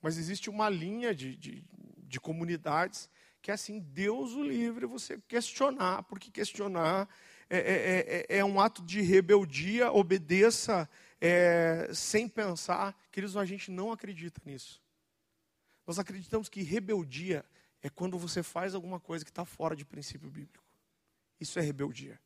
[0.00, 1.64] mas existe uma linha de, de,
[1.98, 7.08] de comunidades que é assim, Deus o livre você questionar, porque questionar
[7.48, 10.88] é, é, é, é um ato de rebeldia, obedeça
[11.20, 12.96] é, sem pensar.
[13.10, 14.82] Queridos, a gente não acredita nisso.
[15.86, 17.44] Nós acreditamos que rebeldia
[17.80, 20.64] é quando você faz alguma coisa que está fora de princípio bíblico.
[21.40, 22.20] Isso é rebeldia.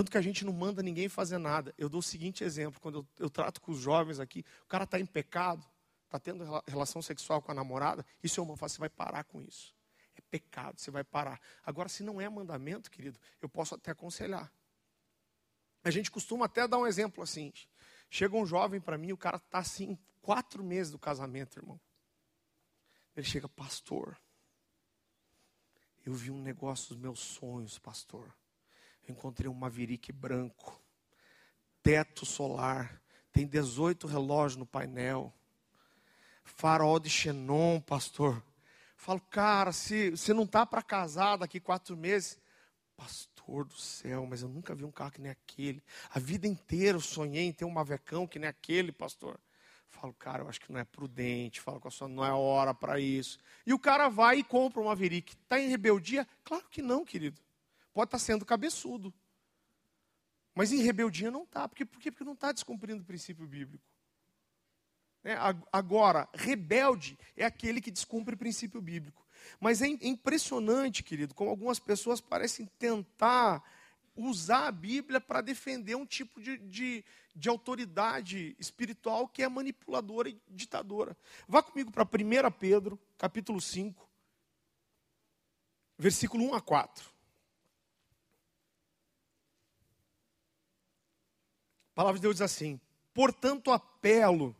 [0.00, 1.74] Tanto que a gente não manda ninguém fazer nada.
[1.76, 4.84] Eu dou o seguinte exemplo: quando eu, eu trato com os jovens aqui, o cara
[4.84, 5.62] está em pecado,
[6.06, 9.42] está tendo relação sexual com a namorada, isso é uma fase, você vai parar com
[9.42, 9.74] isso.
[10.16, 11.38] É pecado, você vai parar.
[11.62, 14.50] Agora, se não é mandamento, querido, eu posso até aconselhar.
[15.84, 17.52] A gente costuma até dar um exemplo assim.
[18.08, 21.78] Chega um jovem para mim, o cara está assim, quatro meses do casamento, irmão.
[23.14, 24.18] Ele chega, pastor,
[26.06, 28.34] eu vi um negócio dos meus sonhos, pastor.
[29.10, 30.80] Encontrei um Maverick branco,
[31.82, 33.00] teto solar,
[33.32, 35.32] tem 18 relógios no painel,
[36.44, 38.42] farol de xenon, pastor.
[38.96, 42.38] Falo, cara, se você não tá para casar daqui quatro meses,
[42.96, 45.82] pastor do céu, mas eu nunca vi um carro que nem aquele.
[46.10, 49.40] A vida inteira eu sonhei em ter um mavecão que nem aquele, pastor.
[49.88, 51.60] Falo, cara, eu acho que não é prudente.
[51.60, 53.38] Falo com a sua, não é hora para isso.
[53.66, 55.32] E o cara vai e compra um Maverick.
[55.32, 56.26] Está em rebeldia?
[56.44, 57.40] Claro que não, querido.
[57.92, 59.12] Pode estar sendo cabeçudo.
[60.54, 61.68] Mas em rebeldia não está.
[61.68, 61.84] Por quê?
[61.84, 63.84] Porque não está descumprindo o princípio bíblico.
[65.22, 65.36] É,
[65.70, 69.26] agora, rebelde é aquele que descumpre o princípio bíblico.
[69.58, 73.62] Mas é impressionante, querido, como algumas pessoas parecem tentar
[74.16, 80.28] usar a Bíblia para defender um tipo de, de, de, autoridade espiritual que é manipuladora
[80.28, 81.16] e ditadora.
[81.48, 84.08] Vá comigo para 1 Pedro, capítulo 5,
[85.98, 87.10] versículo 1 a 4.
[91.89, 92.80] A palavra de Deus diz assim:
[93.12, 94.56] Portanto, apelo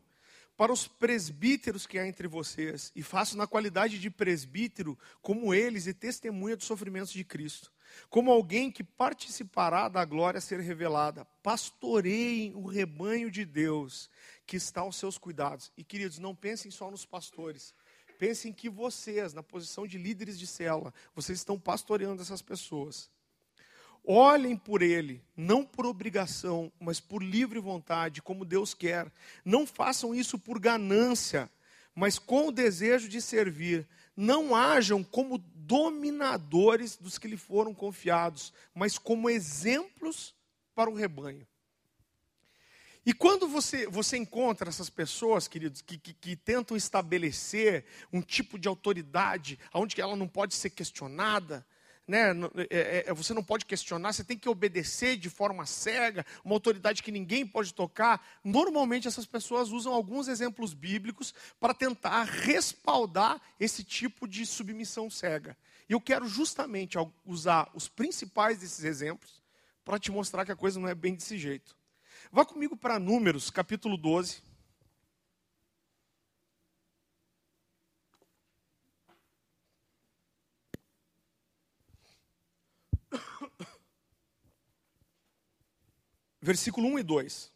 [0.58, 5.86] para os presbíteros que há entre vocês, e faço na qualidade de presbítero como eles
[5.86, 7.72] e testemunha dos sofrimentos de Cristo,
[8.10, 11.24] como alguém que participará da glória a ser revelada.
[11.42, 14.10] Pastoreiem o rebanho de Deus
[14.46, 15.72] que está aos seus cuidados.
[15.78, 17.74] E queridos, não pensem só nos pastores.
[18.18, 23.08] Pensem que vocês, na posição de líderes de cela, vocês estão pastoreando essas pessoas.
[24.04, 29.12] Olhem por ele, não por obrigação, mas por livre vontade, como Deus quer.
[29.44, 31.50] Não façam isso por ganância,
[31.94, 33.86] mas com o desejo de servir.
[34.16, 40.34] Não hajam como dominadores dos que lhe foram confiados, mas como exemplos
[40.74, 41.46] para o rebanho.
[43.04, 48.58] E quando você, você encontra essas pessoas, queridos, que, que, que, tentam estabelecer um tipo
[48.58, 51.66] de autoridade onde ela não pode ser questionada,
[52.10, 52.32] né?
[52.68, 56.56] É, é, é, você não pode questionar, você tem que obedecer de forma cega, uma
[56.56, 58.20] autoridade que ninguém pode tocar.
[58.42, 65.56] Normalmente essas pessoas usam alguns exemplos bíblicos para tentar respaldar esse tipo de submissão cega.
[65.88, 69.40] E eu quero justamente usar os principais desses exemplos
[69.84, 71.76] para te mostrar que a coisa não é bem desse jeito.
[72.32, 74.49] Vá comigo para Números, capítulo 12.
[86.40, 87.52] Versículo 1 e 2.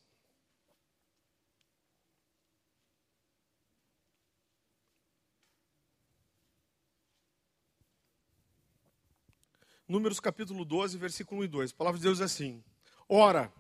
[9.87, 11.71] Números capítulo 12, versículo 1 e 2.
[11.71, 12.65] A palavra de Deus é assim:
[13.09, 13.53] Ora,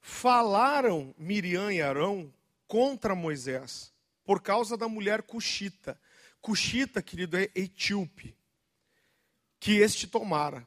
[0.00, 2.32] falaram Miriam e Arão
[2.66, 3.92] contra Moisés,
[4.24, 6.00] por causa da mulher cuxita.
[6.40, 8.36] Cuxita, querido, é etíope,
[9.58, 10.66] que este tomara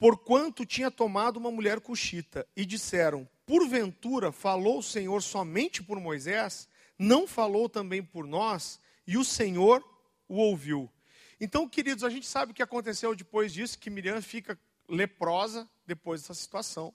[0.00, 6.66] porquanto tinha tomado uma mulher cuxita, e disseram: Porventura falou o Senhor somente por Moisés,
[6.98, 9.84] não falou também por nós, e o Senhor
[10.26, 10.90] o ouviu.
[11.38, 14.58] Então, queridos, a gente sabe o que aconteceu depois disso, que Miriam fica
[14.88, 16.94] leprosa depois dessa situação.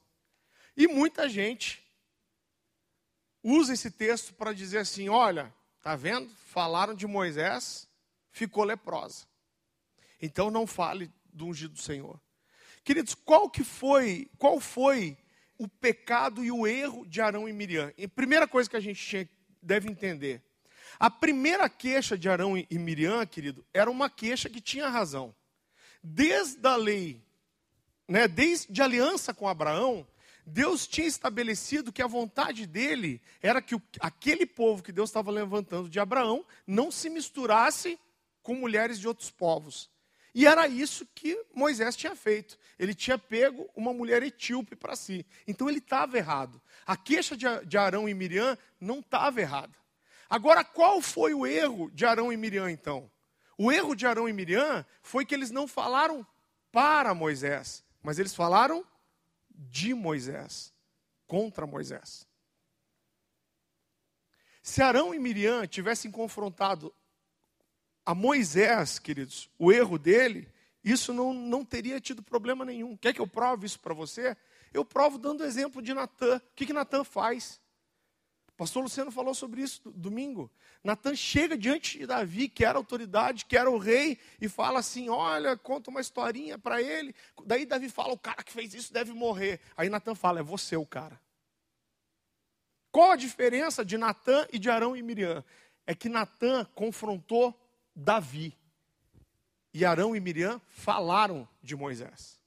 [0.75, 1.83] E muita gente
[3.43, 6.33] usa esse texto para dizer assim: olha, tá vendo?
[6.47, 7.87] Falaram de Moisés,
[8.31, 9.27] ficou leprosa.
[10.19, 12.19] Então não fale do ungido do Senhor.
[12.85, 15.17] Queridos, qual que foi, qual foi
[15.57, 17.91] o pecado e o erro de Arão e Miriam?
[17.97, 19.27] E primeira coisa que a gente
[19.59, 20.43] deve entender.
[20.99, 25.35] A primeira queixa de Arão e Miriam, querido, era uma queixa que tinha razão.
[26.03, 27.23] Desde a lei,
[28.07, 30.07] né, desde a aliança com Abraão,
[30.45, 35.31] Deus tinha estabelecido que a vontade dele era que o, aquele povo que Deus estava
[35.31, 37.97] levantando de Abraão não se misturasse
[38.43, 39.89] com mulheres de outros povos.
[40.35, 42.59] E era isso que Moisés tinha feito.
[42.77, 45.25] Ele tinha pego uma mulher etíope para si.
[45.47, 46.61] Então ele estava errado.
[46.85, 49.73] A queixa de Arão e Miriam não estava errada.
[50.29, 53.09] Agora, qual foi o erro de Arão e Miriam então?
[53.57, 56.27] O erro de Arão e Miriam foi que eles não falaram
[56.69, 58.85] para Moisés, mas eles falaram
[59.49, 60.73] de Moisés,
[61.25, 62.27] contra Moisés.
[64.61, 66.93] Se Arão e Miriam tivessem confrontado
[68.05, 70.47] a Moisés, queridos, o erro dele,
[70.83, 72.95] isso não, não teria tido problema nenhum.
[72.95, 74.37] Quer que eu prove isso para você?
[74.71, 76.37] Eu provo dando o exemplo de Natan.
[76.37, 77.59] O que, que Natan faz?
[78.49, 80.51] O pastor Luciano falou sobre isso domingo.
[80.83, 85.09] Natan chega diante de Davi, que era autoridade, que era o rei, e fala assim:
[85.09, 87.15] Olha, conta uma historinha para ele.
[87.45, 89.59] Daí Davi fala: O cara que fez isso deve morrer.
[89.75, 91.19] Aí Natan fala: É você o cara.
[92.91, 95.43] Qual a diferença de Natan e de Arão e Miriam?
[95.87, 97.59] É que Natan confrontou
[97.95, 98.57] Davi.
[99.73, 102.39] E Arão e Miriam falaram de Moisés.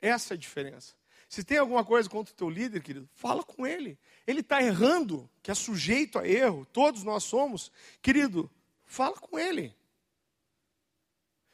[0.00, 0.94] Essa é a diferença.
[1.28, 3.98] Se tem alguma coisa contra o teu líder, querido, fala com ele.
[4.26, 7.72] Ele está errando, que é sujeito a erro, todos nós somos.
[8.00, 8.50] Querido,
[8.84, 9.74] fala com ele.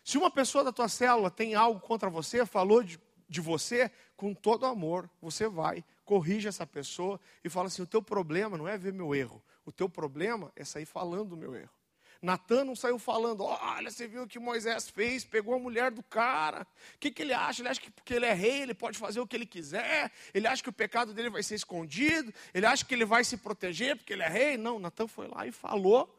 [0.05, 4.35] Se uma pessoa da tua célula tem algo contra você, falou de, de você, com
[4.35, 8.77] todo amor, você vai, corrige essa pessoa e fala assim: o teu problema não é
[8.77, 11.80] ver meu erro, o teu problema é sair falando do meu erro.
[12.23, 16.03] Natan não saiu falando, olha, você viu o que Moisés fez, pegou a mulher do
[16.03, 16.67] cara.
[16.95, 17.63] O que, que ele acha?
[17.63, 20.13] Ele acha que porque ele é rei, ele pode fazer o que ele quiser.
[20.35, 22.33] Ele acha que o pecado dele vai ser escondido.
[22.53, 24.59] Ele acha que ele vai se proteger porque ele é rei.
[24.59, 26.15] Não, Natan foi lá e falou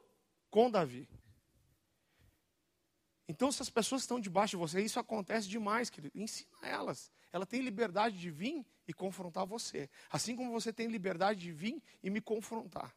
[0.49, 1.07] com Davi.
[3.27, 6.17] Então, se as pessoas estão debaixo de você, isso acontece demais, querido.
[6.17, 7.11] Ensina elas.
[7.31, 9.89] Ela tem liberdade de vir e confrontar você.
[10.09, 12.93] Assim como você tem liberdade de vir e me confrontar.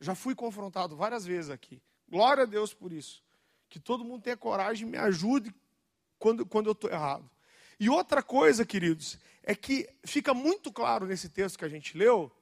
[0.00, 1.80] Já fui confrontado várias vezes aqui.
[2.08, 3.22] Glória a Deus por isso.
[3.68, 5.54] Que todo mundo tenha coragem e me ajude
[6.18, 7.30] quando, quando eu estou errado.
[7.78, 12.32] E outra coisa, queridos, é que fica muito claro nesse texto que a gente leu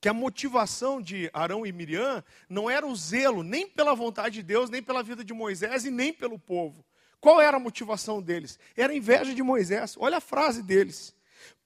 [0.00, 4.42] que a motivação de Arão e Miriam não era o zelo nem pela vontade de
[4.42, 6.84] Deus, nem pela vida de Moisés e nem pelo povo.
[7.20, 8.58] Qual era a motivação deles?
[8.76, 9.96] Era a inveja de Moisés.
[9.98, 11.14] Olha a frase deles.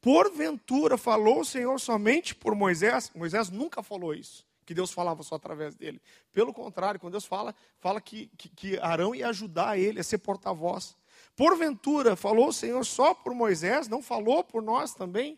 [0.00, 3.10] Porventura falou o Senhor somente por Moisés?
[3.14, 6.00] Moisés nunca falou isso que Deus falava só através dele.
[6.30, 10.18] Pelo contrário, quando Deus fala, fala que, que, que Arão ia ajudar ele a ser
[10.18, 10.96] porta-voz.
[11.34, 15.36] Porventura, falou o Senhor só por Moisés, não falou por nós também?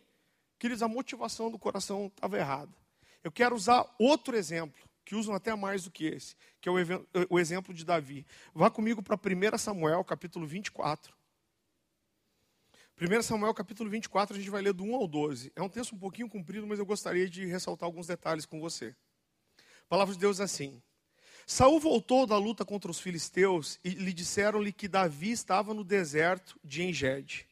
[0.59, 2.71] Queridos, a motivação do coração estava errada.
[3.23, 6.75] Eu quero usar outro exemplo, que usam até mais do que esse, que é o,
[7.27, 8.27] o exemplo de Davi.
[8.53, 11.11] Vá comigo para 1 Samuel, capítulo 24.
[13.01, 15.51] 1 Samuel capítulo 24, a gente vai ler do 1 ao 12.
[15.55, 18.95] É um texto um pouquinho comprido, mas eu gostaria de ressaltar alguns detalhes com você.
[19.85, 20.81] A palavra de Deus é assim.
[21.45, 26.57] Saul voltou da luta contra os filisteus e lhe disseram-lhe que Davi estava no deserto
[26.63, 27.47] de Engede.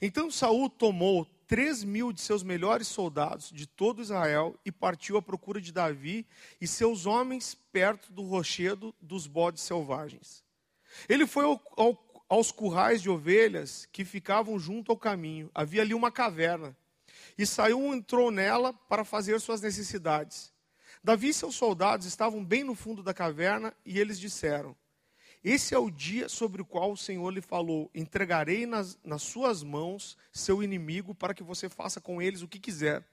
[0.00, 5.22] Então Saul tomou três mil de seus melhores soldados de todo Israel e partiu à
[5.22, 6.26] procura de Davi
[6.60, 10.42] e seus homens perto do rochedo dos bodes selvagens.
[11.08, 15.50] Ele foi ao, ao, aos currais de ovelhas que ficavam junto ao caminho.
[15.54, 16.76] Havia ali uma caverna.
[17.38, 20.52] E Saul entrou nela para fazer suas necessidades.
[21.06, 24.74] Davi e seus soldados estavam bem no fundo da caverna e eles disseram:
[25.44, 29.62] Esse é o dia sobre o qual o Senhor lhe falou: entregarei nas, nas suas
[29.62, 33.04] mãos seu inimigo para que você faça com eles o que quiser.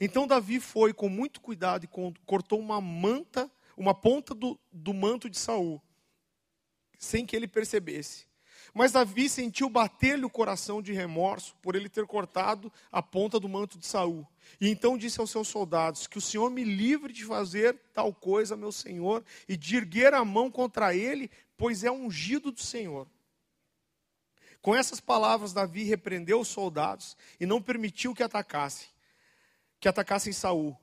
[0.00, 1.88] Então Davi foi com muito cuidado e
[2.24, 5.82] cortou uma manta, uma ponta do, do manto de Saul,
[7.00, 8.28] sem que ele percebesse.
[8.74, 13.48] Mas Davi sentiu bater-lhe o coração de remorso por ele ter cortado a ponta do
[13.48, 14.26] manto de Saul.
[14.60, 18.56] E então disse aos seus soldados: Que o Senhor me livre de fazer tal coisa,
[18.56, 23.06] meu Senhor, e de erguer a mão contra ele, pois é ungido do Senhor.
[24.60, 28.88] Com essas palavras, Davi repreendeu os soldados e não permitiu que atacassem,
[29.78, 30.76] que atacassem Saul.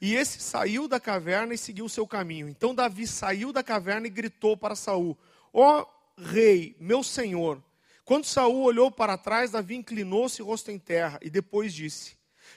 [0.00, 2.48] E esse saiu da caverna e seguiu o seu caminho.
[2.48, 5.18] Então Davi saiu da caverna e gritou para Saul:
[5.52, 7.62] Ó oh, rei, meu senhor.
[8.04, 12.16] Quando Saul olhou para trás, Davi inclinou-se rosto em terra e depois disse: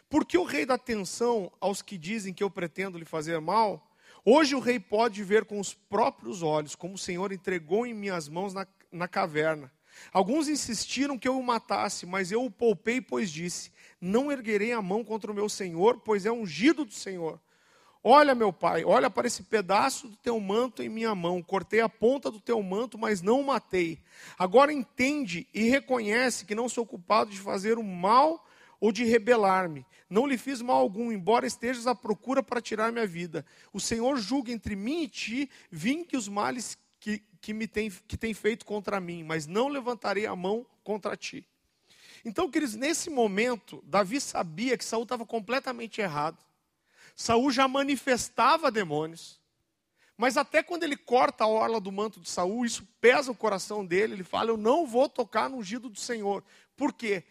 [0.10, 3.86] Por que o rei dá atenção aos que dizem que eu pretendo lhe fazer mal?
[4.24, 8.28] Hoje o rei pode ver com os próprios olhos como o Senhor entregou em minhas
[8.28, 9.72] mãos na, na caverna.
[10.12, 14.82] Alguns insistiram que eu o matasse, mas eu o poupei, pois disse: Não erguerei a
[14.82, 17.39] mão contra o meu senhor, pois é ungido do Senhor.
[18.02, 21.43] Olha, meu pai, olha para esse pedaço do teu manto em minha mão.
[21.43, 24.02] Cortei a ponta do teu manto, mas não o matei.
[24.38, 28.45] Agora entende e reconhece que não sou culpado de fazer o mal
[28.80, 29.86] ou de rebelar-me.
[30.10, 33.45] Não lhe fiz mal algum, embora estejas à procura para tirar minha vida.
[33.74, 38.18] O Senhor julga entre mim e ti, vinque os males que, que, me tem, que
[38.18, 41.45] tem feito contra mim, mas não levantarei a mão contra ti.
[42.24, 46.49] Então, queridos, nesse momento, Davi sabia que Saul estava completamente errado.
[47.20, 49.41] Saul já manifestava demônios.
[50.15, 53.86] Mas até quando ele corta a orla do manto de Saul, isso pesa o coração
[53.86, 54.13] dele.
[54.13, 56.41] Ele fala: Eu não vou tocar no ungido do Senhor.
[56.78, 57.26] Por quê?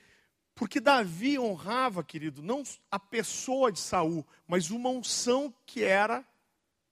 [0.55, 6.22] Porque Davi honrava, querido, não a pessoa de Saul, mas uma unção que era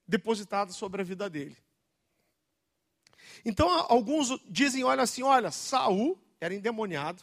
[0.09, 1.57] depositada sobre a vida dele.
[3.45, 7.23] Então, alguns dizem, olha assim, olha, Saul era endemoniado,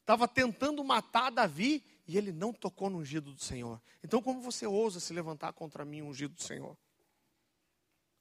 [0.00, 3.80] estava tentando matar Davi e ele não tocou no ungido do Senhor.
[4.02, 6.74] Então, como você ousa se levantar contra mim, ungido do Senhor?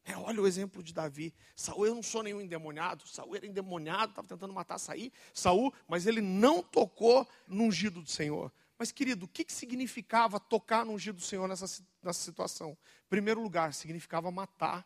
[0.03, 1.33] É, olha o exemplo de Davi.
[1.55, 3.07] Saul, eu não sou nenhum endemoniado.
[3.07, 8.09] Saul era endemoniado, estava tentando matar Saí, Saul, mas ele não tocou no ungido do
[8.09, 8.51] Senhor.
[8.77, 12.71] Mas, querido, o que, que significava tocar no ungido do Senhor nessa, nessa situação?
[13.05, 14.85] Em primeiro lugar, significava matar.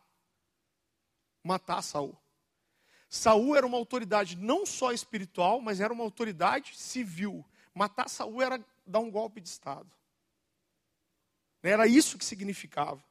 [1.42, 2.16] Matar Saul.
[3.08, 7.44] Saul era uma autoridade não só espiritual, mas era uma autoridade civil.
[7.74, 9.90] Matar Saul era dar um golpe de Estado.
[11.62, 13.02] Era isso que significava.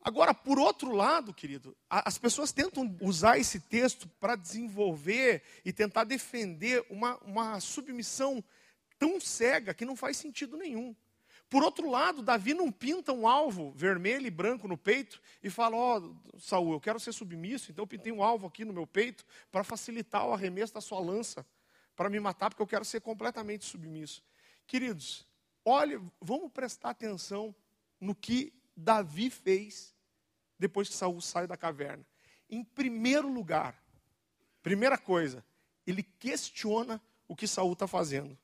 [0.00, 6.04] Agora, por outro lado, querido, as pessoas tentam usar esse texto para desenvolver e tentar
[6.04, 8.44] defender uma, uma submissão
[8.98, 10.94] tão cega que não faz sentido nenhum.
[11.48, 15.76] Por outro lado, Davi não pinta um alvo vermelho e branco no peito e fala:
[15.76, 18.86] Ó, oh, Saul, eu quero ser submisso, então eu pintei um alvo aqui no meu
[18.86, 21.46] peito para facilitar o arremesso da sua lança,
[21.96, 24.22] para me matar, porque eu quero ser completamente submisso.
[24.66, 25.26] Queridos,
[25.64, 27.54] olha, vamos prestar atenção
[28.00, 29.94] no que Davi fez
[30.58, 32.04] depois que Saul sai da caverna.
[32.48, 33.82] Em primeiro lugar,
[34.62, 35.44] primeira coisa,
[35.86, 38.36] ele questiona o que Saul está fazendo.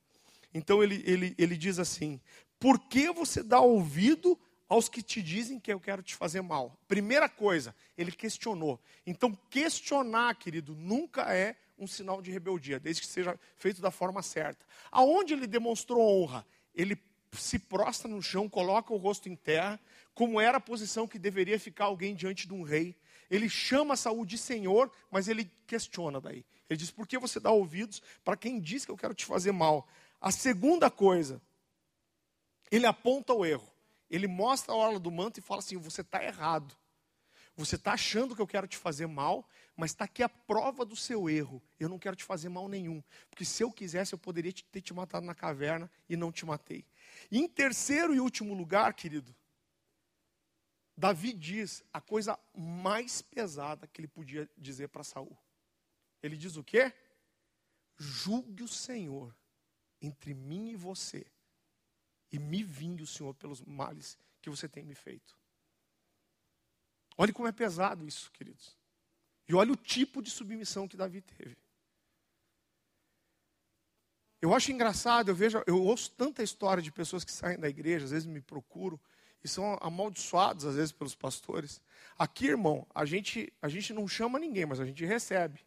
[0.53, 2.21] Então ele, ele, ele diz assim:
[2.59, 6.79] por que você dá ouvido aos que te dizem que eu quero te fazer mal?
[6.87, 8.81] Primeira coisa, ele questionou.
[9.07, 14.23] Então, questionar, querido, nunca é um sinal de rebeldia, desde que seja feito da forma
[14.23, 14.65] certa.
[14.93, 16.47] Aonde ele demonstrou honra?
[16.75, 16.97] Ele
[17.33, 19.81] se prostra no chão, coloca o rosto em terra,
[20.15, 22.97] como era a posição que deveria ficar alguém diante de um rei.
[23.31, 26.45] Ele chama Saul de Senhor, mas ele questiona daí.
[26.69, 29.53] Ele diz: Por que você dá ouvidos para quem diz que eu quero te fazer
[29.53, 29.89] mal?
[30.21, 31.41] A segunda coisa,
[32.71, 33.69] ele aponta o erro.
[34.11, 36.77] Ele mostra a orla do manto e fala assim: você está errado.
[37.61, 39.47] Você está achando que eu quero te fazer mal,
[39.77, 41.63] mas está aqui a prova do seu erro.
[41.79, 43.03] Eu não quero te fazer mal nenhum.
[43.29, 46.87] Porque se eu quisesse, eu poderia ter te matado na caverna e não te matei.
[47.31, 49.37] E em terceiro e último lugar, querido,
[50.97, 55.37] Davi diz a coisa mais pesada que ele podia dizer para Saul.
[56.23, 56.91] Ele diz o quê?
[57.99, 59.37] Julgue o Senhor
[60.01, 61.27] entre mim e você
[62.33, 65.40] e me vingue o Senhor pelos males que você tem me feito.
[67.21, 68.75] Olhe como é pesado isso, queridos.
[69.47, 71.55] E olha o tipo de submissão que Davi teve.
[74.41, 78.07] Eu acho engraçado, eu vejo, eu ouço tanta história de pessoas que saem da igreja,
[78.07, 78.99] às vezes me procuram
[79.45, 81.83] e são amaldiçoados às vezes pelos pastores.
[82.19, 85.61] Aqui, irmão, a gente a gente não chama ninguém, mas a gente recebe.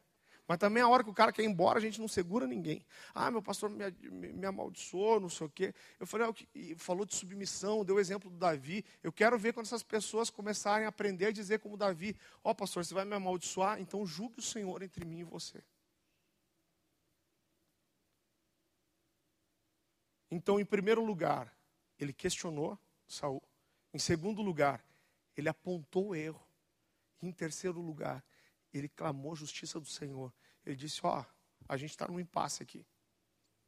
[0.48, 2.86] Mas também a hora que o cara quer ir embora, a gente não segura ninguém.
[3.14, 5.74] Ah, meu pastor me, me, me amaldiçoou, não sei o quê.
[6.00, 8.84] Eu falei, ah, falou de submissão, deu o exemplo do Davi.
[9.02, 12.56] Eu quero ver quando essas pessoas começarem a aprender a dizer como Davi: Ó, oh,
[12.56, 13.80] pastor, você vai me amaldiçoar?
[13.80, 15.64] Então julgue o Senhor entre mim e você.
[20.30, 21.56] Então, em primeiro lugar,
[22.00, 22.78] ele questionou
[23.08, 23.42] Saul.
[23.94, 24.84] Em segundo lugar,
[25.38, 26.42] ele apontou o erro.
[27.22, 28.24] Em terceiro lugar,
[28.74, 30.34] ele clamou justiça do Senhor.
[30.66, 31.26] Ele disse: Ó, oh,
[31.68, 32.86] a gente está num impasse aqui.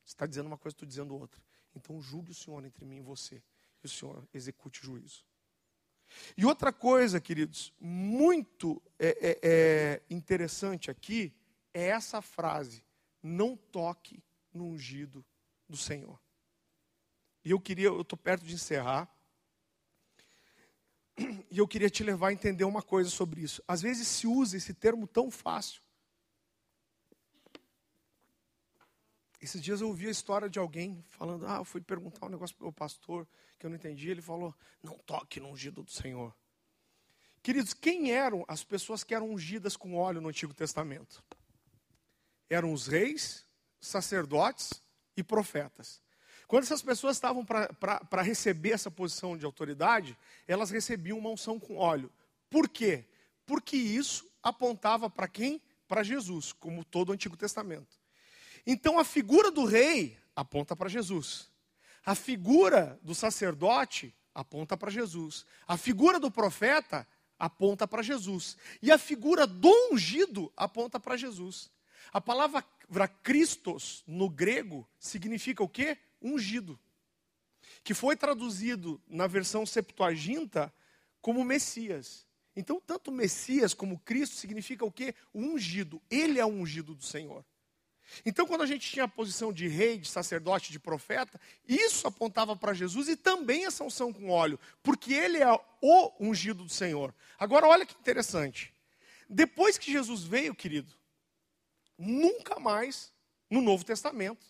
[0.04, 1.42] Você está dizendo uma coisa, estou dizendo outra.
[1.76, 3.42] Então julgue o Senhor entre mim e você.
[3.84, 5.26] E o Senhor execute o juízo.
[6.38, 11.34] E outra coisa, queridos, muito é, é, é interessante aqui
[11.74, 12.84] é essa frase:
[13.22, 15.24] não toque no ungido
[15.68, 16.20] do Senhor.
[17.44, 19.14] E eu queria, eu estou perto de encerrar.
[21.50, 23.64] E eu queria te levar a entender uma coisa sobre isso.
[23.68, 25.82] Às vezes se usa esse termo tão fácil.
[29.42, 32.56] Esses dias eu ouvi a história de alguém falando: Ah, eu fui perguntar um negócio
[32.56, 33.28] para o pastor
[33.60, 34.10] que eu não entendi.
[34.10, 34.54] Ele falou:
[34.84, 36.36] Não toque no ungido do Senhor.
[37.42, 41.24] Queridos, quem eram as pessoas que eram ungidas com óleo no Antigo Testamento?
[42.50, 43.46] Eram os reis,
[43.80, 44.82] sacerdotes
[45.16, 46.02] e profetas.
[46.48, 50.18] Quando essas pessoas estavam para receber essa posição de autoridade,
[50.48, 52.12] elas recebiam uma unção com óleo.
[52.50, 53.06] Por quê?
[53.46, 55.62] Porque isso apontava para quem?
[55.88, 57.98] Para Jesus, como todo o Antigo Testamento.
[58.66, 61.50] Então a figura do rei aponta para Jesus.
[62.06, 65.46] A figura do sacerdote aponta para Jesus.
[65.68, 68.58] A figura do profeta aponta para Jesus.
[68.82, 71.70] E a figura do ungido aponta para Jesus.
[72.14, 72.64] A palavra
[73.24, 75.98] Christos no grego significa o quê?
[76.22, 76.80] Ungido.
[77.84, 80.74] Que foi traduzido na versão Septuaginta
[81.22, 82.26] como Messias.
[82.56, 85.14] Então, tanto Messias como Cristo significa o quê?
[85.34, 86.02] O ungido.
[86.10, 87.44] Ele é o ungido do Senhor.
[88.26, 92.56] Então, quando a gente tinha a posição de rei, de sacerdote, de profeta, isso apontava
[92.56, 95.52] para Jesus e também essa unção com óleo, porque ele é
[95.82, 97.14] o ungido do Senhor.
[97.38, 98.74] Agora, olha que interessante.
[99.28, 100.92] Depois que Jesus veio, querido,
[101.98, 103.12] nunca mais
[103.50, 104.46] no Novo Testamento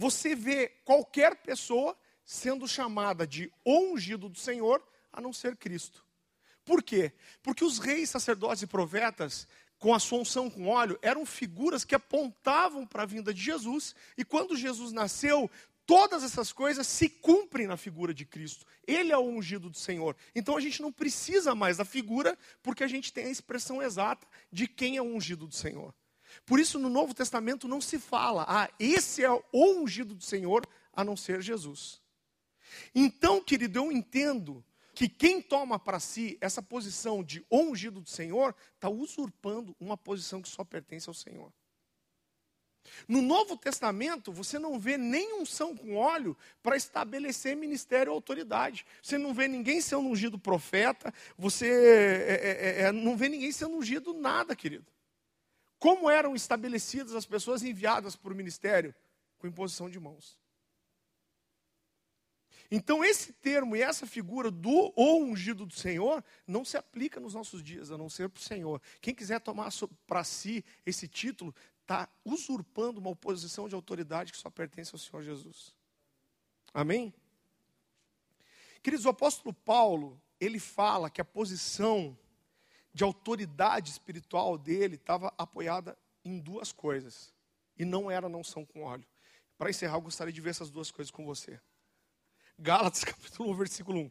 [0.00, 1.94] você vê qualquer pessoa
[2.24, 4.82] sendo chamada de ungido do Senhor,
[5.12, 6.02] a não ser Cristo.
[6.64, 7.12] Por quê?
[7.42, 9.46] Porque os reis, sacerdotes e profetas
[9.78, 13.94] com a sua unção com óleo, eram figuras que apontavam para a vinda de Jesus,
[14.16, 15.50] e quando Jesus nasceu,
[15.84, 18.64] todas essas coisas se cumprem na figura de Cristo.
[18.86, 20.16] Ele é o ungido do Senhor.
[20.34, 24.26] Então a gente não precisa mais da figura, porque a gente tem a expressão exata
[24.50, 25.94] de quem é o ungido do Senhor.
[26.46, 30.66] Por isso, no Novo Testamento não se fala, ah, esse é o ungido do Senhor,
[30.92, 32.00] a não ser Jesus.
[32.94, 34.64] Então, querido, eu entendo
[34.94, 40.42] que quem toma para si essa posição de ungido do Senhor está usurpando uma posição
[40.42, 41.52] que só pertence ao Senhor.
[43.06, 48.86] No Novo Testamento, você não vê nem unção com óleo para estabelecer ministério ou autoridade.
[49.02, 53.52] Você não vê ninguém sendo ungido profeta, você é, é, é, é não vê ninguém
[53.52, 54.86] sendo ungido nada, querido.
[55.80, 58.94] Como eram estabelecidas as pessoas enviadas para o ministério?
[59.38, 60.38] Com imposição de mãos.
[62.70, 67.34] Então, esse termo e essa figura do ou ungido do Senhor não se aplica nos
[67.34, 68.80] nossos dias, a não ser para o Senhor.
[69.00, 69.70] Quem quiser tomar
[70.06, 75.22] para si esse título, está usurpando uma posição de autoridade que só pertence ao Senhor
[75.22, 75.74] Jesus.
[76.72, 77.12] Amém?
[78.80, 82.16] Queridos, o apóstolo Paulo, ele fala que a posição
[82.92, 87.32] de autoridade espiritual dele estava apoiada em duas coisas.
[87.78, 89.06] E não era não são com óleo.
[89.56, 91.60] Para encerrar, eu gostaria de ver essas duas coisas com você.
[92.58, 94.10] Gálatas capítulo 1, versículo 1.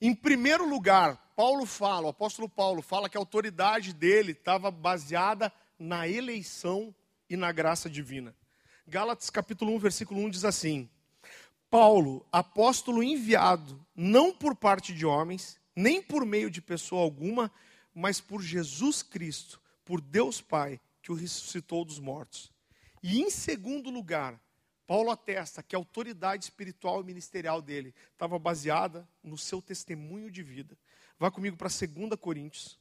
[0.00, 5.52] Em primeiro lugar, Paulo fala, o apóstolo Paulo fala que a autoridade dele estava baseada
[5.78, 6.94] na eleição
[7.28, 8.34] e na graça divina.
[8.86, 10.88] Gálatas capítulo 1, versículo 1 diz assim:
[11.70, 17.50] Paulo, apóstolo enviado, não por parte de homens, nem por meio de pessoa alguma,
[17.94, 22.52] mas por Jesus Cristo, por Deus Pai, que o ressuscitou dos mortos.
[23.02, 24.40] E em segundo lugar,
[24.86, 30.42] Paulo atesta que a autoridade espiritual e ministerial dele estava baseada no seu testemunho de
[30.42, 30.76] vida.
[31.18, 32.78] Vá comigo para 2 Coríntios,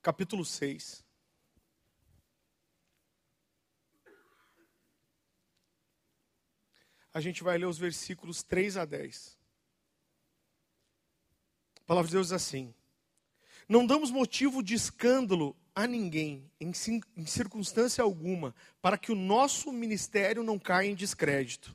[0.00, 1.04] capítulo 6.
[7.12, 9.37] A gente vai ler os versículos 3 a 10.
[11.88, 12.74] Palavra de Deus diz assim:
[13.66, 16.70] Não damos motivo de escândalo a ninguém, em,
[17.16, 21.74] em circunstância alguma, para que o nosso ministério não caia em descrédito.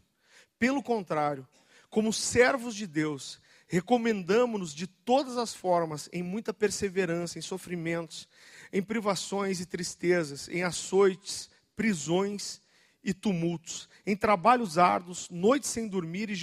[0.59, 1.47] Pelo contrário,
[1.89, 8.27] como servos de Deus, recomendamos-nos de todas as formas, em muita perseverança, em sofrimentos,
[8.71, 12.61] em privações e tristezas, em açoites, prisões
[13.03, 16.35] e tumultos, em trabalhos árduos, noites sem dormir e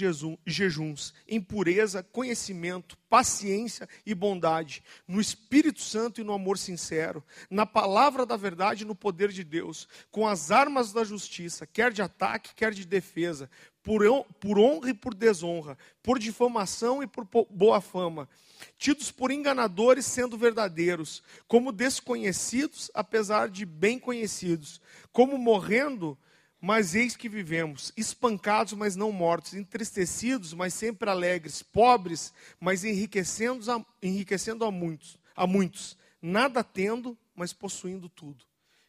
[0.45, 7.65] jejuns, em pureza, conhecimento, paciência e bondade, no Espírito Santo e no amor sincero, na
[7.65, 12.01] palavra da verdade e no poder de Deus, com as armas da justiça, quer de
[12.01, 13.49] ataque, quer de defesa,
[13.83, 14.01] por,
[14.39, 18.29] por honra e por desonra, por difamação e por boa fama,
[18.77, 24.79] tidos por enganadores sendo verdadeiros, como desconhecidos, apesar de bem conhecidos,
[25.11, 26.17] como morrendo
[26.61, 33.69] mas eis que vivemos, espancados, mas não mortos, entristecidos, mas sempre alegres, pobres, mas enriquecendo
[33.71, 38.45] a, enriquecendo a muitos, a muitos, nada tendo, mas possuindo tudo.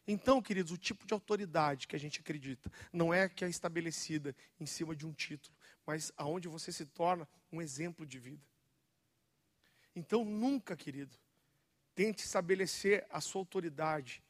[0.07, 4.35] Então, queridos, o tipo de autoridade que a gente acredita não é que é estabelecida
[4.59, 8.45] em cima de um título, mas aonde você se torna um exemplo de vida.
[9.95, 11.17] Então, nunca, querido,
[11.95, 14.21] tente estabelecer a sua autoridade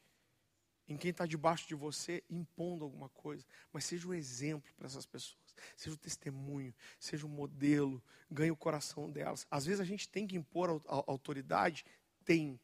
[0.88, 5.06] em quem está debaixo de você impondo alguma coisa, mas seja um exemplo para essas
[5.06, 5.38] pessoas,
[5.76, 9.46] seja um testemunho, seja um modelo, ganhe o coração delas.
[9.50, 11.84] Às vezes a gente tem que impor a, autoridade,
[12.24, 12.60] tem,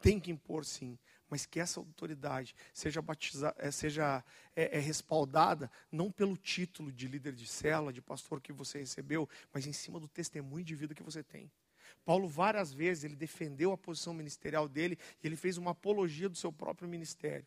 [0.00, 0.98] tem que impor sim,
[1.28, 4.24] mas que essa autoridade seja, batizada, eh, seja
[4.54, 9.28] é, é, respaldada não pelo título de líder de célula, de pastor que você recebeu,
[9.52, 11.50] mas em cima do testemunho de vida que você tem.
[12.04, 16.36] Paulo várias vezes ele defendeu a posição ministerial dele e ele fez uma apologia do
[16.36, 17.46] seu próprio ministério.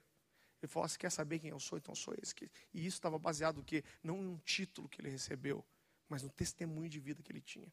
[0.61, 1.77] Ele falou: "Você quer saber quem eu sou?
[1.77, 2.33] Então sou esse".
[2.73, 3.83] E isso estava baseado no quê?
[4.03, 5.63] Não em um título que ele recebeu,
[6.09, 7.71] mas no testemunho de vida que ele tinha.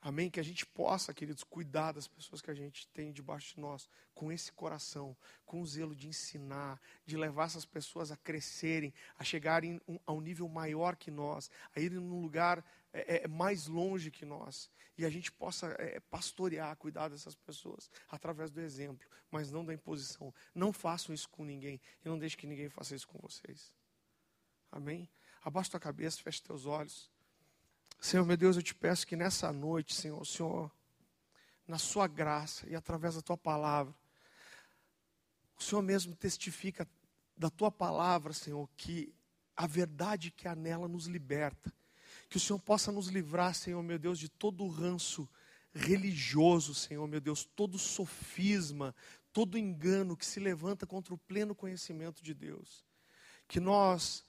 [0.00, 0.30] Amém?
[0.30, 3.88] Que a gente possa, queridos, cuidar das pessoas que a gente tem debaixo de nós,
[4.14, 9.24] com esse coração, com o zelo de ensinar, de levar essas pessoas a crescerem, a
[9.24, 14.10] chegarem a um nível maior que nós, a irem num lugar é, é, mais longe
[14.10, 14.70] que nós.
[14.96, 19.72] E a gente possa é, pastorear, cuidar dessas pessoas através do exemplo, mas não da
[19.72, 20.34] imposição.
[20.54, 23.72] Não façam isso com ninguém e não deixe que ninguém faça isso com vocês.
[24.70, 25.08] Amém?
[25.42, 27.10] Abaixa tua cabeça, feche teus olhos.
[28.00, 30.70] Senhor, meu Deus, eu te peço que nessa noite, Senhor, Senhor,
[31.66, 33.94] na Sua graça e através da Tua palavra,
[35.58, 36.86] o Senhor mesmo testifica
[37.36, 39.12] da Tua palavra, Senhor, que
[39.56, 41.72] a verdade que há nela nos liberta.
[42.28, 45.28] Que o Senhor possa nos livrar, Senhor, meu Deus, de todo o ranço
[45.72, 48.94] religioso, Senhor, meu Deus, todo sofisma,
[49.32, 52.84] todo engano que se levanta contra o pleno conhecimento de Deus.
[53.46, 54.24] Que nós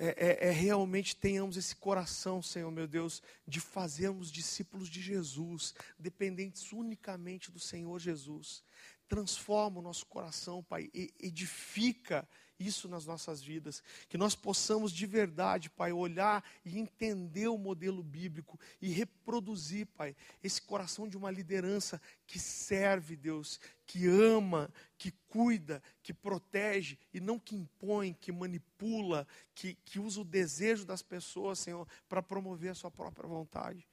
[0.00, 5.74] é, é, é, realmente tenhamos esse coração, Senhor meu Deus, de fazermos discípulos de Jesus,
[5.98, 8.62] dependentes unicamente do Senhor Jesus.
[9.08, 12.28] Transforma o nosso coração, Pai, e edifica
[12.58, 18.02] isso nas nossas vidas, que nós possamos de verdade, Pai, olhar e entender o modelo
[18.02, 25.12] bíblico e reproduzir, Pai, esse coração de uma liderança que serve, Deus, que ama, que
[25.28, 31.02] cuida, que protege e não que impõe, que manipula, que, que usa o desejo das
[31.02, 33.86] pessoas, Senhor, para promover a sua própria vontade.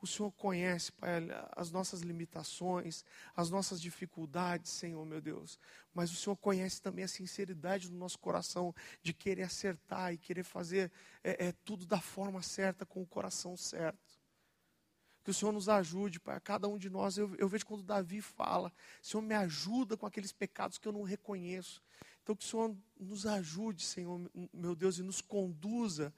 [0.00, 5.58] O Senhor conhece, Pai, as nossas limitações, as nossas dificuldades, Senhor, meu Deus.
[5.94, 10.44] Mas o Senhor conhece também a sinceridade do nosso coração de querer acertar e querer
[10.44, 10.92] fazer
[11.24, 14.20] é, é, tudo da forma certa, com o coração certo.
[15.24, 17.16] Que o Senhor nos ajude, Pai, a cada um de nós.
[17.16, 18.72] Eu, eu vejo quando Davi fala:
[19.02, 21.82] Senhor, me ajuda com aqueles pecados que eu não reconheço.
[22.22, 24.20] Então, que o Senhor nos ajude, Senhor,
[24.52, 26.12] meu Deus, e nos conduza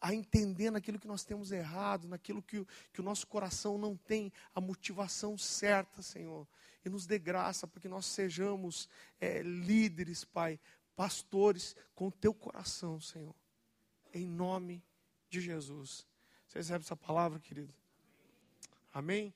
[0.00, 4.32] a, entender naquilo que nós temos errado, naquilo que, que o nosso coração não tem
[4.54, 6.46] a motivação certa, Senhor.
[6.84, 8.88] E nos dê graça para que nós sejamos
[9.20, 10.58] é, líderes, Pai,
[10.96, 13.34] pastores com o teu coração, Senhor.
[14.12, 14.82] Em nome
[15.28, 16.06] de Jesus.
[16.46, 17.72] Você recebe essa palavra, querido?
[18.92, 19.32] Amém?